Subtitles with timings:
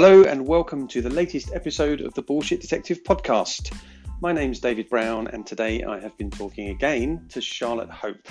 [0.00, 3.76] Hello, and welcome to the latest episode of the Bullshit Detective podcast.
[4.20, 8.28] My name's David Brown, and today I have been talking again to Charlotte Hope.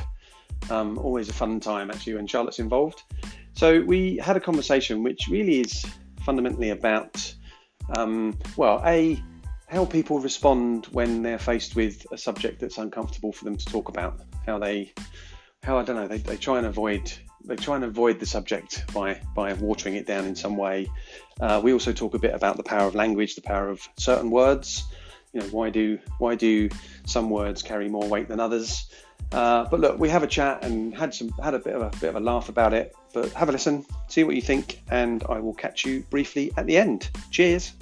[0.70, 3.04] Um, always a fun time, actually, when Charlotte's involved.
[3.52, 5.86] So, we had a conversation which really is
[6.22, 7.36] fundamentally about,
[7.98, 9.22] um, well, A,
[9.68, 13.90] how people respond when they're faced with a subject that's uncomfortable for them to talk
[13.90, 14.22] about.
[14.46, 14.94] How they,
[15.64, 17.12] how I don't know, they, they try and avoid
[17.48, 20.88] they try and avoid the subject by by watering it down in some way.
[21.40, 24.30] Uh, we also talk a bit about the power of language, the power of certain
[24.30, 24.84] words.
[25.34, 26.70] You know, why do why do
[27.06, 28.90] some words carry more weight than others?
[29.32, 31.98] Uh, but look, we have a chat and had some had a bit of a
[32.00, 32.96] bit of a laugh about it.
[33.14, 36.66] But have a listen, see what you think, and I will catch you briefly at
[36.66, 37.10] the end.
[37.32, 37.74] Cheers.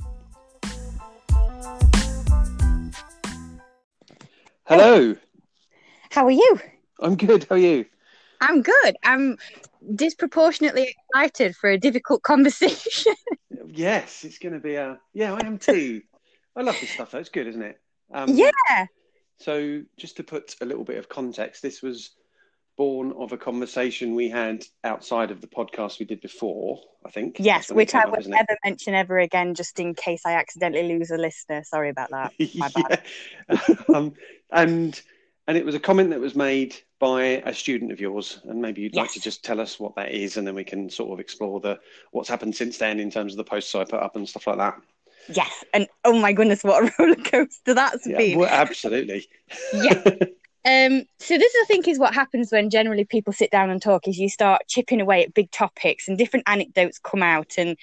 [4.66, 5.16] Hello.
[6.10, 6.60] How are you?
[7.00, 7.46] I'm good.
[7.50, 7.86] How are you?
[8.48, 8.96] I'm good.
[9.04, 9.38] I'm
[9.94, 13.14] disproportionately excited for a difficult conversation.
[13.68, 15.00] yes, it's going to be a.
[15.14, 16.02] Yeah, I am too.
[16.56, 17.12] I love this stuff.
[17.12, 17.80] That's good, isn't it?
[18.14, 18.86] Um, yeah.
[19.40, 22.12] So, just to put a little bit of context, this was
[22.78, 26.80] born of a conversation we had outside of the podcast we did before.
[27.06, 27.38] I think.
[27.40, 31.18] Yes, which I would never mention ever again, just in case I accidentally lose a
[31.18, 31.64] listener.
[31.64, 32.34] Sorry about that.
[32.56, 33.04] My bad.
[33.94, 34.14] um,
[34.52, 35.00] and
[35.48, 38.82] and it was a comment that was made by a student of yours, and maybe
[38.82, 39.02] you'd yes.
[39.02, 41.60] like to just tell us what that is, and then we can sort of explore
[41.60, 41.80] the
[42.12, 44.58] what's happened since then in terms of the posts I put up and stuff like
[44.58, 44.80] that.
[45.30, 48.40] Yes, and oh my goodness, what a roller coaster that's yeah, been!
[48.40, 49.28] Well, absolutely.
[49.74, 50.04] yeah.
[50.68, 54.08] Um, so this, I think, is what happens when generally people sit down and talk.
[54.08, 57.78] Is you start chipping away at big topics, and different anecdotes come out, and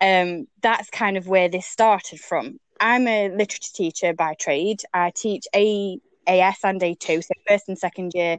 [0.00, 2.58] um, that's kind of where this started from.
[2.80, 4.80] I'm a literature teacher by trade.
[4.94, 8.38] I teach a AS and A2, so first and second year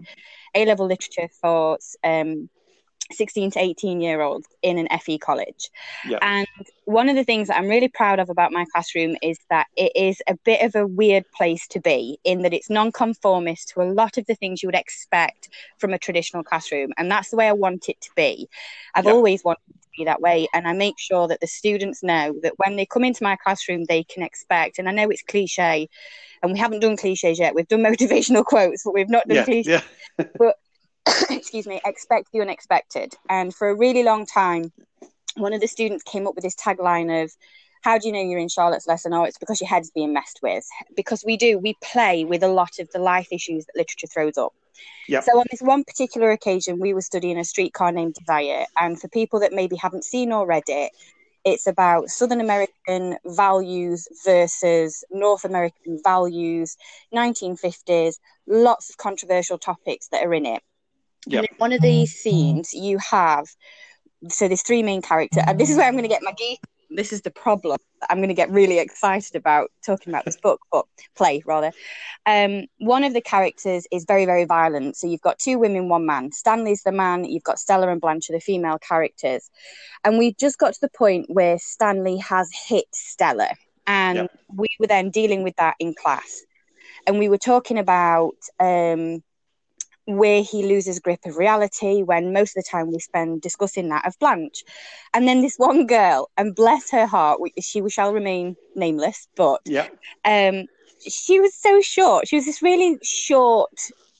[0.56, 2.50] A level literature for um,
[3.14, 5.70] 16 to 18 year olds in an FE college.
[6.08, 6.20] Yep.
[6.22, 6.48] And
[6.86, 9.92] one of the things that I'm really proud of about my classroom is that it
[9.96, 13.92] is a bit of a weird place to be in that it's non-conformist to a
[13.92, 16.92] lot of the things you would expect from a traditional classroom.
[16.98, 18.50] And that's the way I want it to be.
[18.96, 19.14] I've yep.
[19.14, 20.48] always wanted to be that way.
[20.54, 23.86] And I make sure that the students know that when they come into my classroom,
[23.86, 25.90] they can expect, and I know it's cliche,
[26.42, 27.56] and we haven't done cliches yet.
[27.56, 29.84] We've done motivational quotes, but we've not done yeah, cliches.
[30.18, 30.26] Yeah.
[30.38, 30.58] but
[31.30, 33.14] excuse me, expect the unexpected.
[33.30, 34.72] And for a really long time,
[35.36, 37.32] one of the students came up with this tagline of,
[37.82, 39.14] how do you know you're in Charlotte's lesson?
[39.14, 40.66] Oh, it's because your head's being messed with.
[40.96, 44.38] Because we do, we play with a lot of the life issues that literature throws
[44.38, 44.54] up.
[45.10, 45.24] Yep.
[45.24, 49.10] So on this one particular occasion, we were studying a streetcar named Desire, and for
[49.10, 50.92] people that maybe haven't seen or read it,
[51.44, 56.78] it's about Southern American values versus North American values,
[57.14, 58.16] 1950s,
[58.48, 60.64] lots of controversial topics that are in it.
[61.28, 61.40] Yep.
[61.40, 63.48] And in one of these scenes, you have
[64.30, 66.60] so there's three main characters, and this is where I'm going to get my geek
[66.96, 67.78] this is the problem
[68.10, 70.86] I'm going to get really excited about talking about this book, but
[71.16, 71.72] play rather.
[72.26, 74.98] Um, one of the characters is very, very violent.
[74.98, 76.32] So you've got two women, one man.
[76.32, 77.24] Stanley's the man.
[77.24, 79.50] You've got Stella and Blanche are the female characters,
[80.04, 83.50] and we just got to the point where Stanley has hit Stella,
[83.88, 84.32] and yep.
[84.54, 86.42] we were then dealing with that in class,
[87.08, 88.36] and we were talking about.
[88.60, 89.24] Um,
[90.06, 94.06] where he loses grip of reality when most of the time we spend discussing that
[94.06, 94.64] of Blanche.
[95.14, 99.88] And then this one girl, and bless her heart, she shall remain nameless, but yeah.
[100.26, 100.66] um,
[101.08, 102.28] she was so short.
[102.28, 103.72] She was this really short,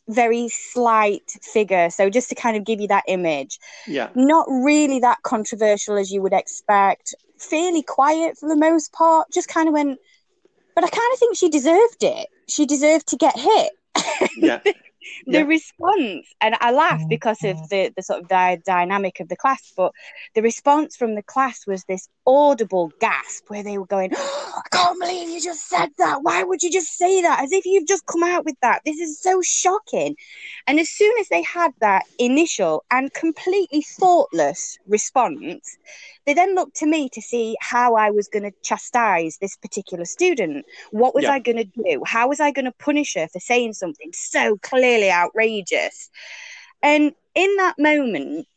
[0.08, 1.90] very slight figure.
[1.90, 6.12] So just to kind of give you that image, yeah, not really that controversial as
[6.12, 7.16] you would expect.
[7.38, 9.28] Fairly quiet for the most part.
[9.34, 10.00] Just kind of went,
[10.76, 12.28] but I kind of think she deserved it.
[12.48, 13.72] She deserved to get hit.
[14.38, 14.60] Yeah.
[15.26, 15.44] the yeah.
[15.44, 17.08] response and i laugh mm-hmm.
[17.10, 19.92] because of the the sort of the dynamic of the class but
[20.36, 24.76] the response from the class was this audible gasp where they were going oh, i
[24.76, 27.88] can't believe you just said that why would you just say that as if you've
[27.88, 30.16] just come out with that this is so shocking
[30.68, 35.78] and as soon as they had that initial and completely thoughtless response
[36.26, 40.06] they then looked to me to see how I was going to chastise this particular
[40.06, 40.66] student.
[40.92, 41.34] What was yeah.
[41.34, 42.02] I going to do?
[42.06, 44.58] How was I going to punish her for saying something so
[44.94, 46.10] clearly outrageous?
[46.82, 48.48] And in that moment,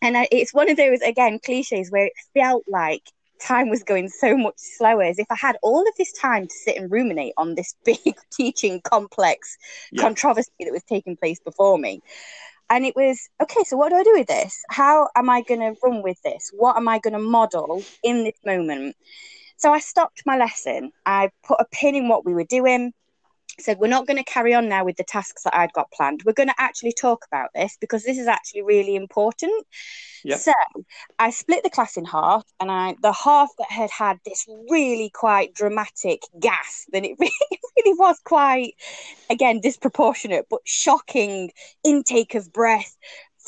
[0.00, 3.02] and I, it's one of those again cliches where it felt like
[3.40, 6.54] time was going so much slower as if I had all of this time to
[6.54, 9.56] sit and ruminate on this big teaching complex
[9.92, 10.02] yeah.
[10.02, 12.00] controversy that was taking place before me.
[12.70, 14.62] And it was okay so what do i do with this?
[14.70, 16.50] How am i going to run with this?
[16.54, 18.96] What am i going to model in this moment?
[19.58, 20.92] So i stopped my lesson.
[21.04, 22.92] I put a pin in what we were doing
[23.60, 26.22] said, We're not going to carry on now with the tasks that I'd got planned.
[26.24, 29.66] We're going to actually talk about this because this is actually really important.
[30.24, 30.38] Yep.
[30.38, 30.52] So
[31.18, 35.10] I split the class in half, and I the half that had had this really
[35.10, 38.74] quite dramatic gasp, and it really, it really was quite,
[39.30, 41.50] again, disproportionate but shocking
[41.84, 42.96] intake of breath,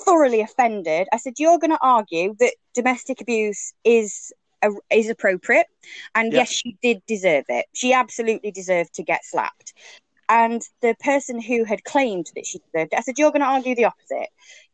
[0.05, 1.09] thoroughly offended.
[1.13, 4.33] I said, You're going to argue that domestic abuse is
[4.91, 5.67] is appropriate.
[6.15, 6.35] And Yep.
[6.35, 7.67] yes, she did deserve it.
[7.75, 9.73] She absolutely deserved to get slapped.
[10.29, 13.47] And the person who had claimed that she deserved it, I said, You're going to
[13.49, 14.29] argue the opposite.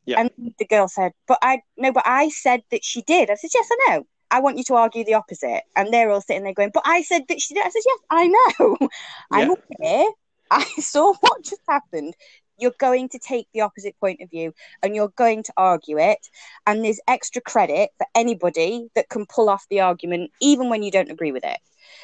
[0.06, 0.19] Yep.
[0.19, 3.31] And the girl said, But I, no, but I said that she did.
[3.31, 4.06] I said, Yes, I know.
[4.31, 5.62] I want you to argue the opposite.
[5.76, 7.67] And they're all sitting there going, But I said that she did.
[7.67, 8.76] I said, Yes, I know.
[9.31, 10.06] I'm aware.
[10.50, 12.14] I saw what just happened.
[12.62, 16.28] You're going to take the opposite point of view and you're going to argue it.
[16.66, 20.92] And there's extra credit for anybody that can pull off the argument, even when you
[20.92, 21.58] don't agree with it.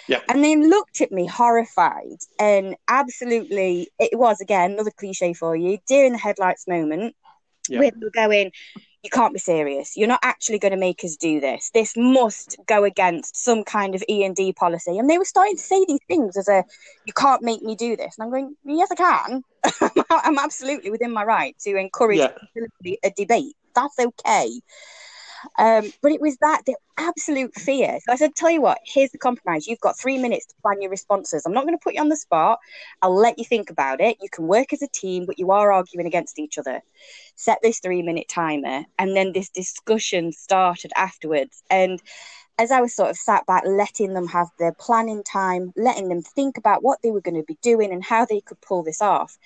[0.09, 0.21] Yeah.
[0.29, 5.79] And they looked at me horrified and absolutely, it was again another cliche for you,
[5.87, 7.15] deer in the headlights moment.
[7.69, 7.81] Yeah.
[7.81, 8.53] Where they're going,
[9.09, 9.97] you can't be serious.
[9.97, 11.71] You're not actually going to make us do this.
[11.73, 14.99] This must go against some kind of E and D policy.
[14.99, 16.63] And they were starting to say these things as a,
[17.07, 18.17] you can't make me do this.
[18.19, 19.43] And I'm going, yes, I can.
[20.11, 22.33] I'm absolutely within my right to encourage Yeah.
[23.03, 23.55] a debate.
[23.75, 24.61] That's okay.
[25.59, 27.99] Um, but it was that the absolute fear.
[28.05, 29.67] So I said, tell you what, here's the compromise.
[29.67, 31.45] You've got three minutes to plan your responses.
[31.45, 32.59] I'm not going to put you on the spot.
[33.03, 34.17] I'll let you think about it.
[34.21, 36.81] You can work as a team, but you are arguing against each other.
[37.37, 38.85] Set this three minute timer.
[38.99, 41.63] And then this discussion started afterwards.
[41.71, 42.03] And
[42.59, 46.23] as I was sort of sat back, letting them have their planning time, letting them
[46.23, 49.01] think about what they were going to be doing and how they could pull this
[49.01, 49.39] off,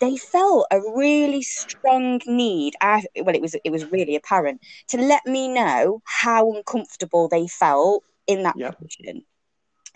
[0.00, 2.74] they felt a really strong need.
[2.80, 7.46] I, well, it was it was really apparent to let me know how uncomfortable they
[7.48, 9.24] felt in that position.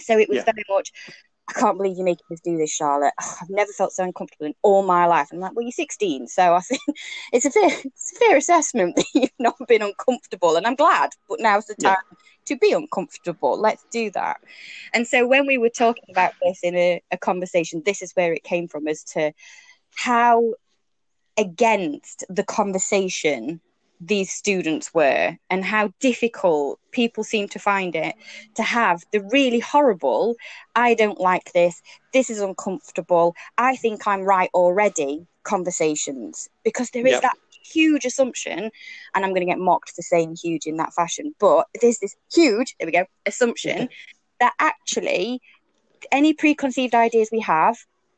[0.01, 0.45] So it was Yeah.
[0.45, 0.91] very much.
[1.49, 3.13] I can't believe you're making us do this, Charlotte.
[3.21, 5.29] Ugh, I've never felt so uncomfortable in all my life.
[5.33, 6.81] I'm like, well, you're 16, so I think
[7.33, 11.11] it's a fair, it's a fair assessment that you've not been uncomfortable, and I'm glad.
[11.29, 11.95] But now's the Yeah.
[11.95, 11.97] time
[12.47, 13.61] to be uncomfortable.
[13.61, 14.39] Let's do that.
[14.95, 18.33] And so when we were talking about this in a, a conversation, this is where
[18.33, 19.33] it came from as to
[19.97, 20.55] how
[21.39, 23.61] against the conversation
[24.05, 28.17] these students were and how difficult people seem to find it
[28.57, 29.03] to have.
[29.13, 30.35] The really horrible
[30.75, 31.81] i don't like this
[32.13, 36.49] this is uncomfortable i think i'm right already conversations.
[36.65, 37.23] Because there is Yep.
[37.23, 38.71] that huge assumption
[39.15, 42.17] and i'm going to get mocked for saying huge in that fashion but there's this
[42.35, 43.89] huge there we go assumption
[44.41, 45.41] that actually
[46.11, 47.77] any preconceived ideas we have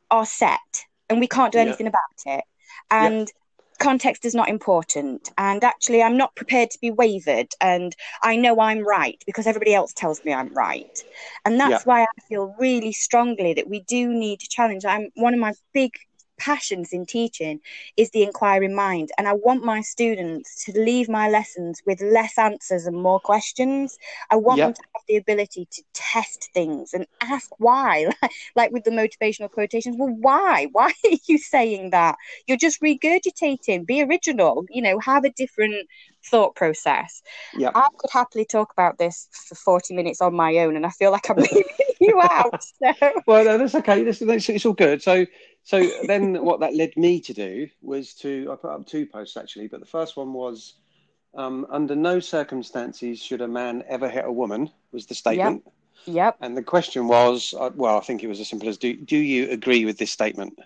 [0.09, 1.59] are set and we can't do Yeah.
[1.59, 2.43] anything about it.
[2.91, 3.27] And
[3.79, 5.29] context is not important.
[5.37, 7.47] And actually i'm not prepared to be wavered.
[7.61, 10.97] And i know i'm right because everybody else tells me i'm right.
[11.45, 11.85] And that's Yeah.
[11.85, 14.85] why i feel really strongly that we do need to challenge.
[14.85, 15.91] I'm one of my big
[16.37, 17.59] passions in teaching
[17.97, 19.09] is the inquiring mind.
[19.17, 23.97] And i want my students to leave my lessons with less answers and more questions.
[24.31, 24.63] I want Yeah.
[24.63, 28.09] them to have the ability to test things and ask why
[28.55, 29.95] like with the motivational quotations.
[29.97, 30.67] Well why?
[30.73, 32.15] Why are you saying that?
[32.47, 33.85] You're just regurgitating.
[33.85, 34.65] Be original.
[34.69, 35.87] You know have a different
[36.29, 37.21] thought process
[37.57, 37.71] Yeah.
[37.75, 41.11] i could happily talk about this for 40 minutes on my own and i feel
[41.11, 41.63] like i'm leaving
[41.99, 42.93] you out so
[43.25, 44.03] Well, no, that's okay.
[44.03, 45.01] This, that's, it's all good.
[45.01, 45.25] So,
[45.63, 49.37] so then what that led me to do was to I put up two posts
[49.37, 50.75] actually, but the first one was
[51.35, 55.63] um, under no circumstances should a man ever hit a woman was the statement,
[56.05, 58.95] yep and the question was, uh, well, I think it was as simple as do
[58.95, 60.59] do you agree with this statement?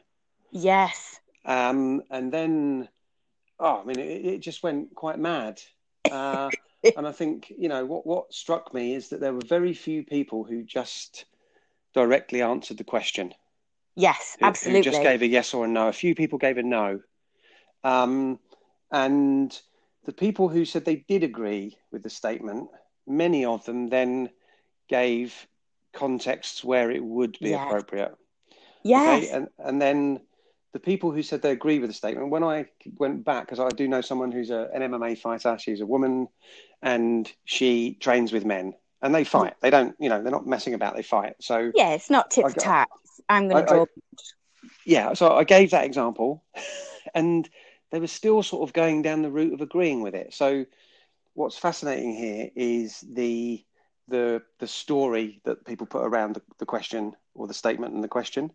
[0.51, 2.89] yes Um, and then,
[3.59, 5.61] oh, I mean, it, it just went quite mad.
[6.11, 6.49] Uh,
[6.97, 10.03] and I think, you know, what, what struck me is that there were very few
[10.03, 11.25] people who just
[11.93, 13.33] directly answered the question.
[13.95, 15.87] yes who- absolutely Who just gave a yes or a no.
[15.87, 17.01] A few people gave a no.
[17.83, 18.39] Um,
[18.91, 19.55] and
[20.05, 22.69] the people who said they did agree with the statement,
[23.05, 24.31] many of them then
[24.87, 25.47] gave
[25.93, 27.63] contexts where it would be Yes.
[27.67, 28.15] appropriate.
[28.83, 30.21] yes Okay, and and then
[30.73, 32.65] the people who said they agree with the statement, when I
[32.97, 36.27] went back, because I do know someone who's a, an MMA fighter, she's a woman,
[36.81, 39.55] and she trains with men, and they fight.
[39.61, 40.95] They don't, you know, they're not messing about.
[40.95, 41.35] They fight.
[41.39, 42.89] So yeah it's not tit for tat
[43.29, 43.85] i'm going to draw
[44.85, 46.43] yeah, so I gave that example,
[47.13, 47.49] and
[47.91, 50.33] they were still sort of going down the route of agreeing with it.
[50.33, 50.65] So
[51.33, 53.63] what's fascinating here is the
[54.07, 58.07] the the story that people put around the, the question or the statement and the
[58.07, 58.51] question,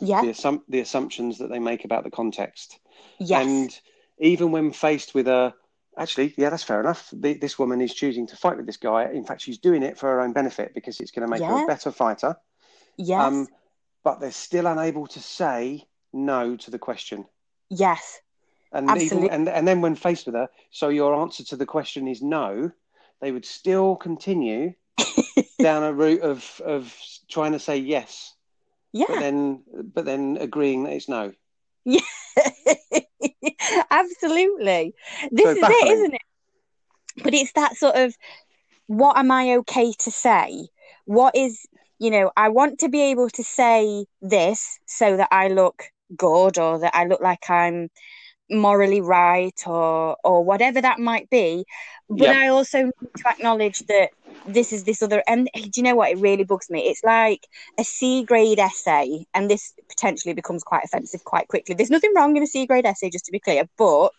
[0.00, 2.78] yeah the assum- the assumptions that they make about the context.
[3.18, 3.80] yes And
[4.18, 5.54] even when faced with a,
[5.98, 7.10] actually, yeah, that's fair enough.
[7.12, 9.10] The, this woman is choosing to fight with this guy.
[9.12, 11.64] In fact, she's doing it for her own benefit because it's going to make her
[11.64, 12.36] a better fighter.
[12.96, 13.48] yes Um,
[14.04, 17.26] but they're still unable to say no to the question.
[17.68, 18.20] Yes.
[18.72, 19.26] And Absolutely.
[19.26, 22.22] even and and then when faced with her, so your answer to the question is
[22.22, 22.70] no,
[23.20, 24.74] they would still continue
[25.58, 26.94] down a route of of
[27.28, 28.34] trying to say yes,
[28.96, 29.06] Yeah.
[29.08, 29.62] but then
[29.94, 31.32] but then agreeing that it's no.
[31.84, 32.00] Yeah.
[33.90, 34.94] Absolutely.
[35.30, 35.78] This So is baffling.
[35.82, 36.20] it, isn't it?
[37.22, 38.14] But it's that sort of
[38.86, 40.68] what am I okay to say?
[41.04, 41.66] What is,
[41.98, 45.84] you know, I want to be able to say this so that I look
[46.16, 47.90] good or that I look like I'm
[48.50, 51.64] morally right or or whatever that might be.
[52.08, 52.30] But Yep.
[52.30, 54.10] I also need to acknowledge that
[54.48, 56.82] this is this other and do you know what it really bugs me?
[56.88, 57.40] It's like
[57.78, 61.74] a C grade essay, and this potentially becomes quite offensive quite quickly.
[61.74, 64.12] There's nothing wrong in a C grade essay, just to be clear, but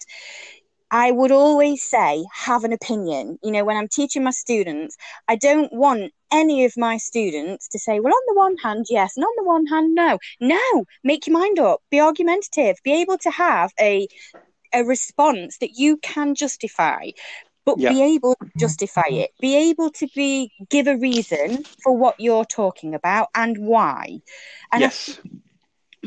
[0.91, 3.38] I would always say have an opinion.
[3.44, 4.96] You know, when I'm teaching my students,
[5.27, 9.13] I don't want any of my students to say, well, on the one hand, yes,
[9.17, 10.17] and on the one hand, no.
[10.39, 14.08] No, make your mind up, be argumentative, be able to have a
[14.74, 17.10] a response that you can justify
[17.65, 17.86] but Yeah.
[17.86, 22.46] be able to justify it be able to be give a reason for what you're
[22.46, 24.20] talking about and why
[24.72, 25.20] and I yes.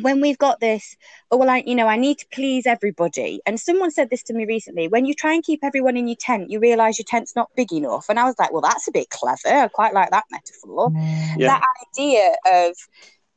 [0.03, 0.97] When we've got this
[1.31, 3.41] oh well i you know i need to please everybody.
[3.47, 6.17] And someone said this to me recently when you try and keep everyone in your
[6.17, 8.07] tent you realize your tent's not big enough.
[8.09, 9.49] And i was like well that's a bit clever.
[9.49, 10.91] I quite like that metaphor.
[10.91, 11.35] Mm.
[11.39, 11.47] Yeah.
[11.47, 12.77] that idea of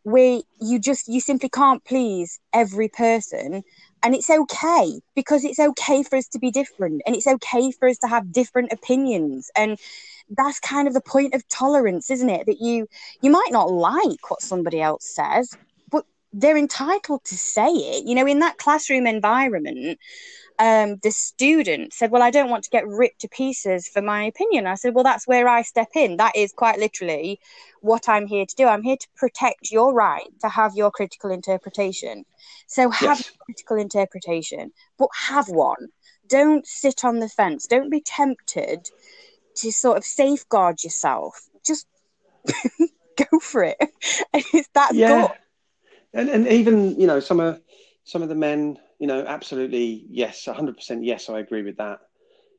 [0.03, 3.63] where you just you simply can't please every person.
[4.05, 7.87] And it's okay because it's okay for us to be different and it's okay for
[7.87, 9.49] us to have different opinions.
[9.55, 9.79] And
[10.29, 12.45] that's kind of the point of tolerance isn't it?
[12.45, 12.87] That you
[13.21, 15.72] you might not like what somebody else says but
[16.33, 19.99] they're entitled to say it you know in that classroom environment
[20.59, 24.23] um, the student said, Well, I don't want to get ripped to pieces for my
[24.23, 24.67] opinion.
[24.67, 26.17] I said, Well, that's where I step in.
[26.17, 27.39] That is quite literally
[27.81, 28.65] what I'm here to do.
[28.67, 32.25] I'm here to protect your right to have your critical interpretation.
[32.67, 33.29] So have Yes.
[33.29, 35.87] a critical interpretation, but have one.
[36.27, 37.67] Don't sit on the fence.
[37.67, 38.89] Don't be tempted
[39.57, 41.49] to sort of safeguard yourself.
[41.65, 41.87] Just
[43.17, 43.77] go for it.
[44.33, 45.07] It's- that's yeah.
[45.07, 45.31] good.
[46.13, 47.61] And and even you know some of
[48.03, 51.99] some of the men, you know, absolutely yes, hundred percent yes, I agree with that.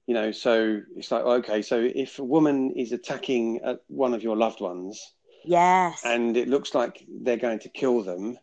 [0.06, 4.22] You know, so it's like okay, so if a woman is attacking uh, one of
[4.22, 5.12] your loved ones
[5.44, 6.02] Yes.
[6.04, 8.38] and it looks like they're going to kill them,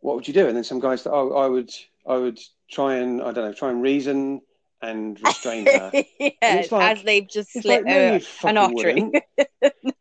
[0.00, 0.46] what would you do?
[0.46, 1.70] And then some guys, oh, I would,
[2.06, 2.38] I would
[2.70, 4.40] try and I don't know, try and reason
[4.82, 5.92] and restrain her.
[6.42, 9.02] yes, like- as they've just slit like, no, fucking artery.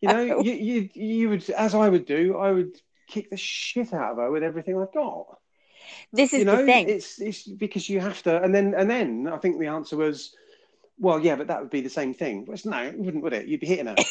[0.01, 0.39] You know, No.
[0.41, 2.73] you, you you would, as I would do, I would
[3.07, 5.39] kick the shit out of her with everything I've got.
[6.11, 6.89] this is you know, the thing.
[6.89, 10.35] it's it's because you have to, and then and then I think the answer was,
[10.97, 12.45] well, yeah, but that would be the same thing.
[12.45, 13.47] But it's, no, it wouldn't, would it?
[13.47, 13.95] You'd be hitting her.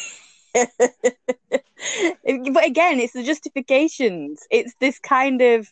[1.53, 4.41] but again, it's the justifications.
[4.49, 5.71] It's this kind of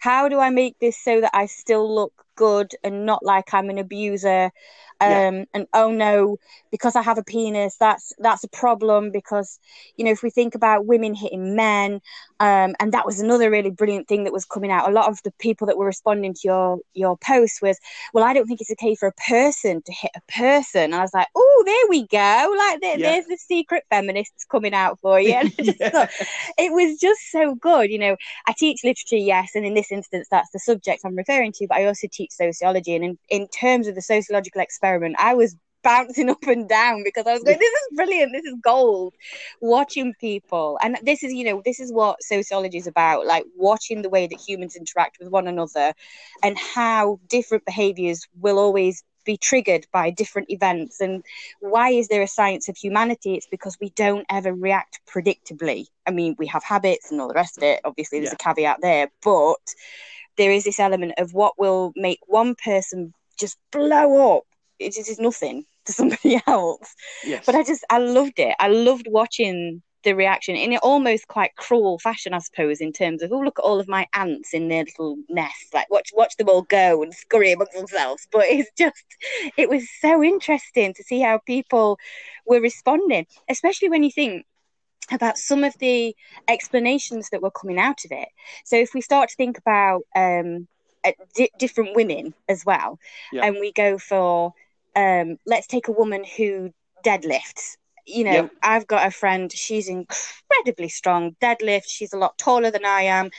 [0.00, 3.70] how do I make this so that I still look good and not like I'm
[3.70, 4.50] an abuser?
[5.00, 5.22] Um, Yeah.
[5.54, 6.36] and oh no,
[6.70, 9.10] because I have a penis, that's that's a problem.
[9.12, 9.58] Because
[9.96, 12.00] you know, if we think about women hitting men,
[12.40, 14.88] um, and that was another really brilliant thing that was coming out.
[14.88, 17.78] A lot of the people that were responding to your your post was,
[18.14, 20.82] well, I don't think it's okay for a person to hit a person.
[20.84, 22.54] And I was like, oh, there we go.
[22.58, 23.02] Like there, Yeah.
[23.02, 25.32] there's the secret feminists coming out for you.
[25.32, 25.90] And I just Yeah.
[25.90, 26.10] thought
[26.58, 27.90] it was just so good.
[27.90, 28.16] You know,
[28.46, 31.66] I teach literature, yes, and in this instance, that's the subject I'm referring to.
[31.68, 35.56] But I also teach sociology, and in, in terms of the sociological experiment, I was
[35.82, 39.14] bouncing up and down because I was going, this is brilliant, this is gold.
[39.60, 44.02] Watching people, and this is, you know, this is what sociology is about, like watching
[44.02, 45.92] the way that humans interact with one another,
[46.42, 51.00] and how different behaviors will always be triggered by different events.
[51.00, 51.22] And
[51.60, 53.34] why is there a science of humanity?
[53.34, 55.86] It's because we don't ever react predictably.
[56.06, 57.80] I mean we have habits and all the rest of it.
[57.84, 59.60] Obviously there's a caveat there but
[60.38, 64.44] there is this element of what will make one person just blow up
[64.80, 66.94] it just is nothing to somebody else.
[67.24, 67.44] Yes.
[67.46, 68.54] but i just i loved it.
[68.58, 73.20] I loved watching the reaction in an almost quite cruel fashion i suppose in terms
[73.22, 75.74] of oh look at all of my ants in their little nest.
[75.74, 78.26] Like watch watch them all go and scurry amongst themselves.
[78.32, 79.04] But it's just
[79.58, 81.98] it was so interesting to see how people
[82.46, 84.46] were responding especially when you think
[85.12, 86.14] about some of the
[86.48, 88.28] explanations that were coming out of it.
[88.64, 90.66] So if we start to think about um
[91.34, 92.98] di- different women as well
[93.32, 93.44] Yeah.
[93.46, 94.54] and we go for
[94.96, 96.70] um let's take a woman who
[97.04, 98.48] deadlifts you know, Yeah.
[98.62, 103.30] I've got a friend, she's incredibly strong, deadlift, she's a lot taller than I am.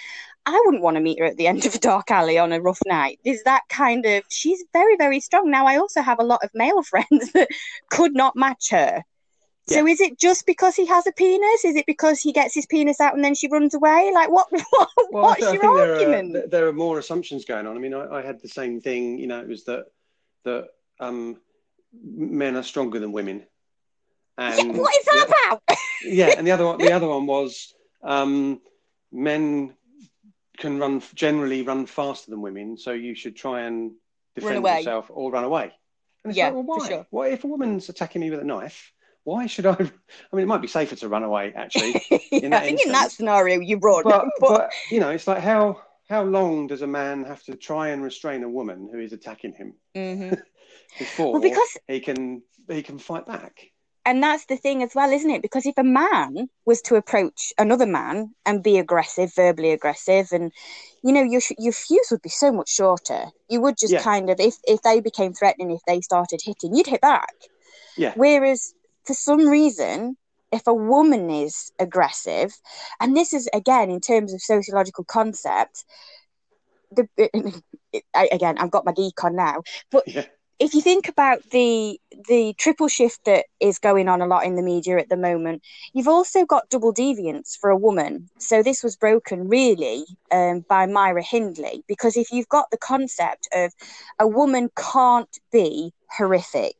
[0.45, 2.61] I wouldn't want to meet her at the end of a dark alley on a
[2.61, 3.19] rough night.
[3.25, 5.51] There's that kind of, she's very, very strong.
[5.51, 7.49] Now, I also have a lot of male friends that
[7.89, 9.03] could not match her.
[9.67, 11.63] So is it just because he has a penis?
[11.63, 14.11] Is it because he gets his penis out and then she runs away?
[14.13, 14.47] Like what?
[14.69, 16.35] what Well, I what's I your think there argument?
[16.35, 17.77] Are, there are more assumptions going on.
[17.77, 19.17] I mean, I, I had the same thing.
[19.19, 19.85] You know, it was that
[20.43, 20.69] that
[21.01, 21.37] um,
[21.93, 23.43] men are stronger than women.
[24.37, 25.63] And what is that yeah, about?
[26.05, 28.61] yeah, and the other one, the other one was um,
[29.11, 29.73] men
[30.57, 33.91] can run generally run faster than women, so you should try and
[34.35, 35.71] defend yourself or run away.
[36.23, 36.87] And it's Yeah, like, well, why?
[36.87, 37.07] sure.
[37.09, 38.93] Why if a woman's attacking me with a knife?
[39.23, 39.73] Why should I?
[39.73, 41.93] I mean, it might be safer to run away actually.
[42.31, 44.03] Yeah, I think in that scenario you run.
[44.03, 47.55] but, but but you know, it's like how how long does a man have to
[47.55, 50.41] try and restrain a woman who is attacking him Mhm.
[50.97, 53.59] Before well, because he can he can fight back?
[54.05, 55.41] and that's the thing as well, isn't it?
[55.41, 60.51] Because if a man was to approach another man and be aggressive, verbally aggressive, and
[61.03, 63.25] you know your your fuse would be so much shorter.
[63.49, 64.03] You would just Yeah.
[64.03, 67.33] kind of if if they became threatening, if they started hitting, you'd hit back.
[67.97, 68.13] Yeah.
[68.15, 68.73] Whereas
[69.05, 70.17] for some reason,
[70.51, 72.53] if a woman is aggressive,
[72.99, 75.85] and this is again in terms of sociological concept,
[76.91, 77.07] the
[78.15, 80.25] I, again I've got my geek on now, but Yeah,
[80.61, 81.99] if you think about the
[82.29, 85.63] the triple shift that is going on a lot in the media at the moment,
[85.93, 88.29] you've also got double deviance for a woman.
[88.37, 93.49] So this was broken really um, by Myra Hindley because if you've got the concept
[93.53, 93.73] of
[94.19, 96.75] a woman can't be horrific,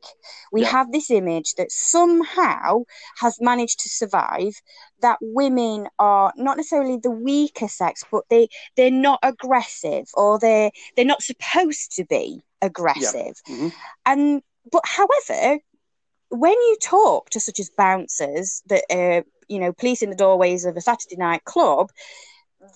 [0.52, 0.68] we Yeah.
[0.68, 2.84] have this image that somehow
[3.18, 4.54] has managed to survive
[5.02, 10.70] that women are not necessarily the weaker sex, but they they're not aggressive or they're
[10.96, 13.36] they're not supposed to be aggressive.
[13.48, 13.72] Mhm.
[14.06, 15.58] And but however,
[16.30, 20.76] when you talk to such as bouncers that are you know policing the doorways of
[20.76, 21.90] a Saturday night club,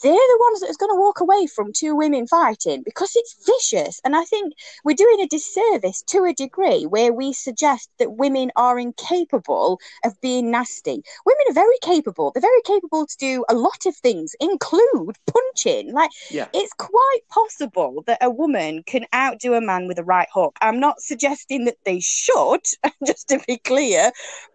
[0.03, 3.37] they're the ones that is going to walk away from two women fighting because it's
[3.47, 4.01] vicious.
[4.05, 8.51] And I think we're doing a disservice to a degree where we suggest that women
[8.57, 11.03] are incapable of being nasty.
[11.25, 12.33] Women are very capable.
[12.33, 15.93] They're very capable to do a lot of things, include punching.
[15.93, 20.29] Like yeah, it's quite possible that a woman can outdo a man with a right
[20.33, 20.57] hook.
[20.61, 22.63] I'm not suggesting that they should,
[23.07, 24.11] just to be clear,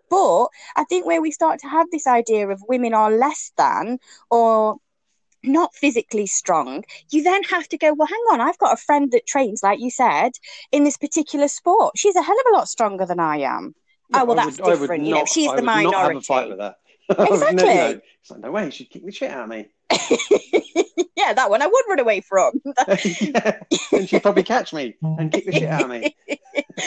[0.10, 3.98] but I think where we start to have this idea of women are less than
[4.30, 4.78] or
[5.44, 9.12] not physically strong, you then have to go, well, hang on, I've got a friend
[9.12, 10.32] that trains, like you said,
[10.72, 11.98] in this particular sport.
[11.98, 13.74] She's a hell of a lot stronger than I am.
[14.14, 15.04] Oh, well, I that's would- different.
[15.06, 16.20] You know, not- she's I the would Not have a minority.
[16.26, 16.76] fight with her.
[17.12, 17.68] Exactly.
[17.68, 18.70] you know, it's like no way.
[18.70, 19.68] She'd kick the shit out of me.
[21.18, 22.54] yeah, that one I would run away from.
[23.20, 23.60] yeah.
[23.92, 26.16] and she'd probably catch me and kick the shit out of me.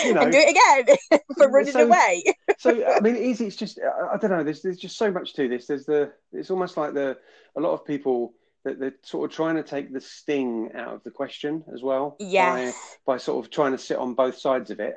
[0.03, 0.23] You know.
[0.23, 0.51] and do it
[0.87, 0.97] again
[1.37, 2.25] for running So- away.
[2.59, 3.47] so I mean, easy.
[3.47, 4.43] It's just I, I don't know.
[4.45, 5.67] There's there's just so much to this.
[5.67, 7.19] There's the it's almost like the
[7.57, 8.33] a lot of people
[8.65, 12.17] that they're sort of trying to take the sting out of the question as well.
[12.19, 12.75] Yes.
[13.07, 14.97] By, by sort of trying to sit on both sides of it.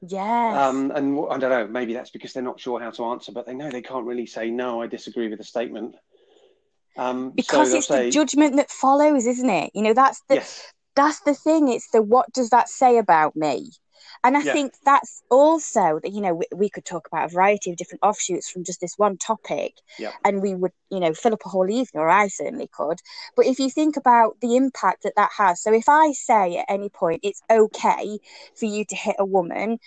[0.00, 0.56] Yes.
[0.56, 1.66] Um, and I don't know.
[1.66, 4.26] Maybe that's because they're not sure how to answer, but they know they can't really
[4.26, 4.80] say no.
[4.82, 5.96] I disagree with the statement.
[6.96, 9.70] Um, because so it's say, the judgment that follows, isn't it?
[9.74, 11.68] You know, that's the yes, that's the thing.
[11.68, 13.70] It's the what does that say about me?
[14.24, 14.52] And I Yeah.
[14.52, 18.02] think that's also that, you know, we, we could talk about a variety of different
[18.02, 19.74] offshoots from just this one topic.
[19.98, 20.12] Yeah.
[20.24, 23.00] And we would, you know, fill up a whole evening, or I certainly could.
[23.36, 26.66] But if you think about the impact that that has, so if I say at
[26.68, 28.18] any point it's okay
[28.54, 29.78] for you to hit a woman,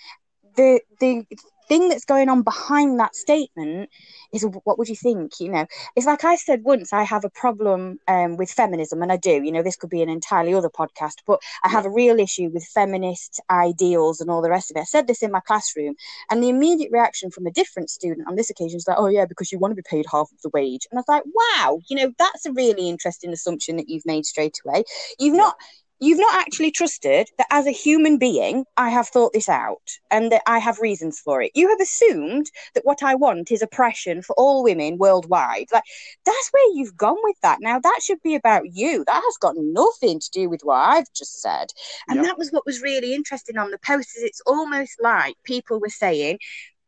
[0.55, 1.25] the the
[1.67, 3.89] thing that's going on behind that statement
[4.33, 5.65] is what would you think you know?
[5.95, 9.41] It's like i said once i have a problem um, with feminism and i do
[9.41, 12.49] you know this could be an entirely other podcast but i have a real issue
[12.53, 14.81] with feminist ideals and all the rest of it.
[14.81, 15.95] I said this in my classroom
[16.29, 19.25] and the immediate reaction from a different student on this occasion is like oh yeah
[19.25, 20.87] because you want to be paid half of the wage.
[20.91, 24.25] And i was like wow you know that's a really interesting assumption that you've made
[24.25, 24.83] straight away.
[25.19, 25.55] You've not
[26.01, 30.31] you've not actually trusted that as a human being I have thought this out and
[30.31, 31.51] that I have reasons for it.
[31.55, 35.67] You have assumed that what I want is oppression for all women worldwide.
[35.71, 35.83] Like
[36.25, 37.59] that's where you've gone with that.
[37.61, 39.03] Now that should be about you.
[39.05, 41.67] That has got nothing to do with what I've just said.
[42.09, 42.25] And Yeah.
[42.25, 45.89] that was what was really interesting on the post is it's almost like people were
[45.89, 46.39] saying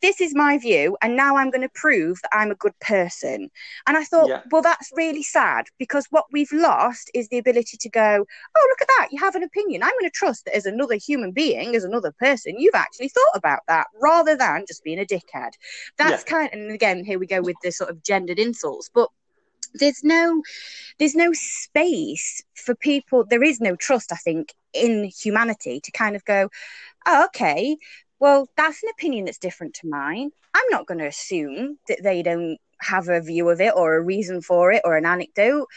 [0.03, 3.49] this is my view, and now I'm going to prove that I'm a good person.
[3.87, 4.41] And I thought, Yeah.
[4.51, 8.25] well, that's really sad because what we've lost is the ability to go,
[8.57, 9.81] oh, look at that, you have an opinion.
[9.81, 13.31] I'm going to trust that as another human being, as another person, you've actually thought
[13.35, 15.51] about that rather than just being a dickhead.
[15.97, 19.09] That's kind and again, here we go with the sort of gendered insults, but
[19.75, 20.41] there's no
[20.99, 26.15] there's no space for people there is no trust i think in humanity to kind
[26.15, 26.49] of go
[27.07, 27.77] oh, okay
[28.23, 32.23] well that's an opinion that's different to mine i'm not going to assume that they
[32.23, 35.67] don't have a view of it or a reason for it or an anecdote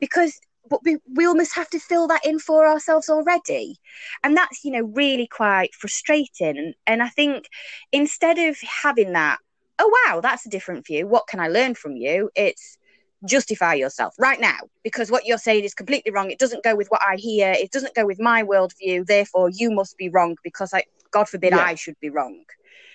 [0.00, 3.76] because but we, we almost have to fill that in for ourselves already
[4.22, 7.48] and that's you know really quite frustrating and, and i think
[7.92, 9.38] instead of having that
[9.78, 11.06] oh wow, that's a different view.
[11.06, 12.30] What can I learn from you?
[12.34, 12.78] It's
[13.24, 16.30] justify yourself right now because what you're saying is completely wrong.
[16.30, 17.52] It doesn't go with what I hear.
[17.52, 19.06] It doesn't go with my worldview.
[19.06, 20.84] Therefore, you must be wrong because I,
[21.16, 21.64] God forbid, Yeah.
[21.64, 22.44] I should be wrong.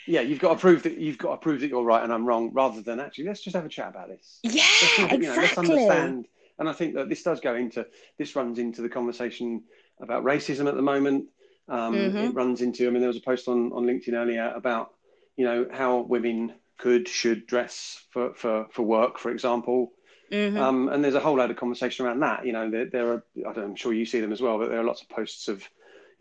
[0.07, 2.25] Yeah, you've got to prove that you've got to prove that you're right and I'm
[2.25, 4.39] wrong, rather than actually let's just have a chat about this.
[4.43, 6.27] Yeah, Let's look you know, let's understand.
[6.59, 7.85] And I think that this does go into
[8.19, 9.63] this runs into the conversation
[9.99, 11.25] about racism at the moment.
[11.69, 12.29] Um, Mhm.
[12.29, 12.87] It runs into.
[12.87, 14.93] I mean, there was a post on on LinkedIn earlier about
[15.37, 19.93] you know how women could should dress for for for work, for example.
[20.31, 20.57] Mhm.
[20.57, 22.45] Um, and there's a whole load of conversation around that.
[22.45, 24.69] You know, there, there are, I don't, I'm sure you see them as well, but
[24.69, 25.57] there are lots of posts of,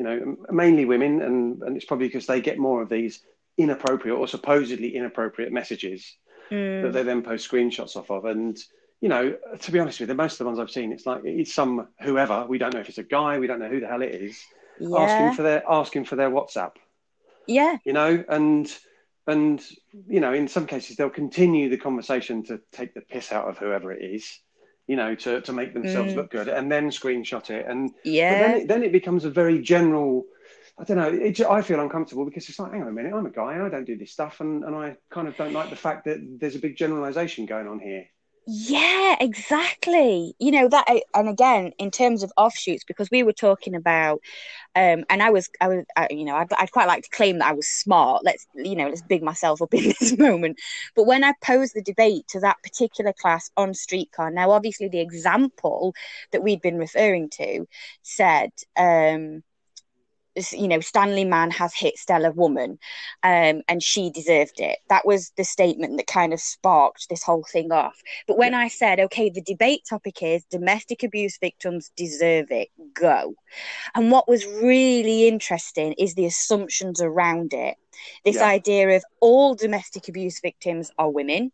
[0.01, 3.21] you know, mainly women, and, and it's probably because they get more of these
[3.57, 6.17] inappropriate or supposedly inappropriate messages
[6.51, 6.83] Mm.
[6.83, 8.25] that they then post screenshots off of.
[8.25, 8.59] And,
[9.01, 11.21] you know, to be honest with you, most of the ones I've seen, it's like
[11.25, 13.87] it's some whoever, we don't know if it's a guy, we don't know who the
[13.87, 14.37] hell it is,
[14.81, 14.99] yeah.
[14.99, 16.73] asking for their asking for their WhatsApp
[17.51, 17.79] yeah.
[17.85, 18.73] you know, and
[19.27, 19.63] and
[20.09, 23.59] you know, in some cases they'll continue the conversation to take the piss out of
[23.59, 24.39] whoever it is,
[24.91, 26.17] you know, to to make themselves Mm.
[26.17, 28.39] look good, and then screenshot it, and Yeah.
[28.41, 30.27] then it, then it becomes a very general.
[30.81, 31.13] I don't know.
[31.29, 33.69] It, I feel uncomfortable because it's like, hang on a minute, I'm a guy, I
[33.69, 36.57] don't do this stuff, and, and I kind of don't like the fact that there's
[36.57, 38.07] a big generalisation going on here.
[38.53, 40.35] Yeah, exactly.
[40.39, 44.21] You know that, and again, in terms of offshoots, because we were talking about,
[44.77, 47.39] um, and I was, I was, I, you know, I'd, I'd quite like to claim
[47.39, 48.25] that I was smart.
[48.25, 50.59] Let's, you know, let's big myself up in this moment.
[50.97, 55.01] But when I posed the debate to that particular class on streetcar, now obviously the
[55.01, 55.95] example
[56.33, 57.67] that we'd been referring to
[58.03, 59.43] said, um,
[60.53, 62.79] you know, Stanley Man has hit Stella Woman,
[63.23, 64.79] um, and she deserved it.
[64.89, 68.01] That was the statement that kind of sparked this whole thing off.
[68.27, 73.35] But when I said, okay, the debate topic is domestic abuse victims deserve it, go.
[73.95, 77.77] And what was really interesting is the assumptions around it.
[78.25, 78.45] This Yeah.
[78.45, 81.53] idea of all domestic abuse victims are women,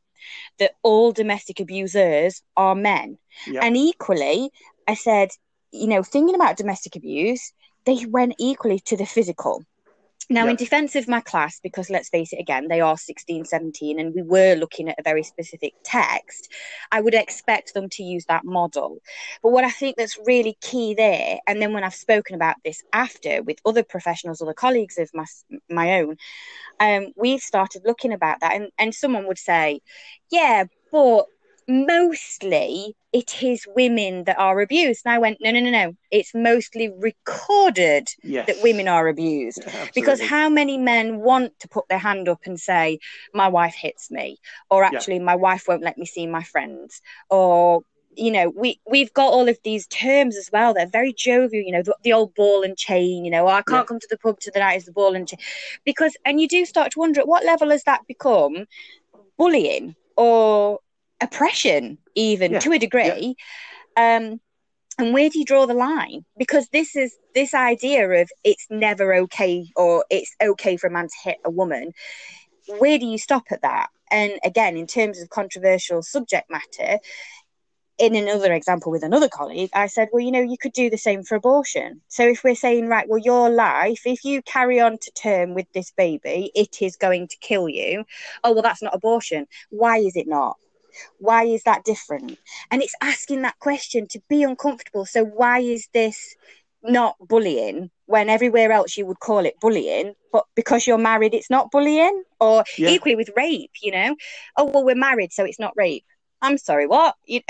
[0.58, 3.18] that all domestic abusers are men.
[3.46, 3.60] Yeah.
[3.64, 4.50] And equally,
[4.86, 5.30] I said,
[5.72, 7.52] you know, thinking about domestic abuse,
[7.86, 9.64] they went equally to the physical.
[10.28, 10.50] Now, Yeah.
[10.50, 14.12] in defense of my class, because let's face it again, they are 16, 17, and
[14.12, 16.52] we were looking at a very specific text,
[16.90, 18.98] I would expect them to use that model.
[19.40, 22.82] But what I think that's really key there, and then when I've spoken about this
[22.92, 25.26] after with other professionals, other colleagues of my,
[25.70, 26.16] my own,
[26.80, 28.52] um, we've started looking about that.
[28.52, 29.80] And, and someone would say,
[30.30, 31.26] yeah, but
[31.68, 35.02] mostly it is women that are abused.
[35.04, 35.92] And I went, no, no, no, no.
[36.10, 38.46] It's mostly recorded Yes.
[38.46, 39.64] that women are abused.
[39.94, 42.98] Because how many men want to put their hand up and say,
[43.32, 44.38] my wife hits me,
[44.70, 44.88] or Yeah.
[44.88, 47.00] actually, my wife won't let me see my friends,
[47.30, 47.82] or
[48.16, 50.72] you know, we we've got all of these terms as well.
[50.72, 51.62] They're very jovial.
[51.62, 53.24] You know, the, the old ball and chain.
[53.24, 53.84] You know, "Oh, I can't Yeah.
[53.84, 54.76] come to the pub tonight.
[54.76, 55.38] Is the ball and chain?
[55.84, 58.66] Because and you do start to wonder at what level has that become
[59.38, 60.80] bullying or
[61.20, 62.58] oppression, even Yeah.
[62.60, 63.36] to a degree.
[63.96, 64.40] Um,
[64.98, 66.24] and where do you draw the line?
[66.38, 71.08] Because this is this idea of it's never okay or it's okay for a man
[71.08, 71.92] to hit a woman.
[72.78, 73.90] Where do you stop at that?
[74.10, 76.98] And again, in terms of controversial subject matter,
[77.98, 80.98] in another example with another colleague, I said, well, you know, you could do the
[80.98, 82.02] same for abortion.
[82.08, 85.66] So if we're saying, right, well, your life, if you carry on to term with
[85.72, 88.04] this baby, it is going to kill you.
[88.44, 89.46] Oh, well, that's not abortion.
[89.70, 90.56] Why is it not?
[91.18, 92.38] Why is that different?
[92.70, 95.06] And it's asking that question to be uncomfortable.
[95.06, 96.36] So why is this
[96.82, 101.50] not bullying when everywhere else you would call it bullying, but because you're married, it's
[101.50, 102.22] not bullying?
[102.40, 102.90] Or Yeah.
[102.90, 104.16] equally with rape, you know?
[104.56, 106.04] Oh, well, we're married, so it's not rape.
[106.42, 107.14] I'm sorry, what?
[107.24, 107.40] You,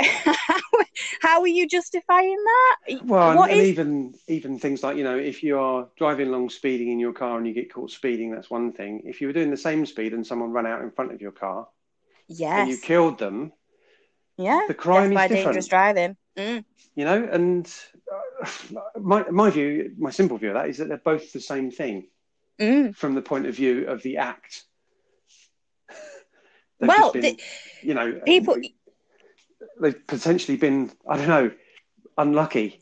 [1.20, 2.76] how are you justifying that?
[3.04, 6.90] Well, and, is- even even things like you know, if you are driving along speeding
[6.92, 9.02] in your car and you get caught speeding, that's one thing.
[9.04, 11.32] If you were doing the same speed and someone ran out in front of your
[11.32, 11.66] car
[12.28, 13.52] and you killed them,
[14.36, 14.62] Yeah.
[14.68, 15.46] the crime is by different.
[15.46, 16.16] dangerous driving.
[16.36, 16.64] Mm.
[16.94, 17.28] you know.
[17.30, 17.72] And
[18.12, 21.70] uh, my my view, my simple view of that is that they're both the same
[21.70, 22.08] thing
[22.60, 22.96] Mm.
[22.96, 24.64] from the point of view of the act.
[26.80, 27.40] Well, been, the-
[27.82, 28.56] you know, people-
[29.80, 31.50] they've potentially been, I don't know,
[32.18, 32.80] unlucky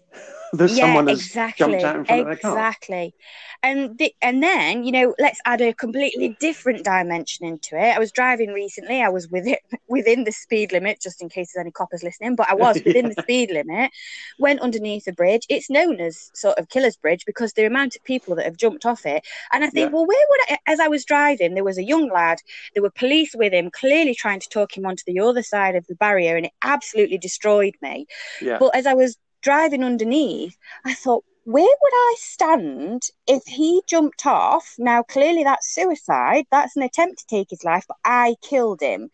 [0.62, 2.66] yeah, someone exactly, jumped out in front of their car.
[2.66, 3.14] exactly.
[3.62, 7.96] And the, and then you know, let's add a completely different dimension into it.
[7.96, 9.02] I was driving recently.
[9.02, 9.56] I was within
[9.88, 12.36] within the speed limit, just in case there's any coppers listening.
[12.36, 13.90] But I was within the speed limit.
[14.38, 15.46] Went underneath a bridge.
[15.48, 18.86] It's known as sort of Killer's Bridge because the amount of people that have jumped
[18.86, 19.24] off it.
[19.52, 19.94] And I think, Yeah.
[19.94, 20.58] well, where would I?
[20.66, 22.38] As I was driving, there was a young lad.
[22.74, 25.86] There were police with him, clearly trying to talk him onto the other side of
[25.86, 28.06] the barrier, and it absolutely destroyed me.
[28.40, 33.82] Yeah, But as I was driving underneath, I thought, where would I stand if he
[33.86, 34.74] jumped off?
[34.78, 36.46] Now, clearly that's suicide.
[36.50, 39.10] That's an attempt to take his life, but I killed him.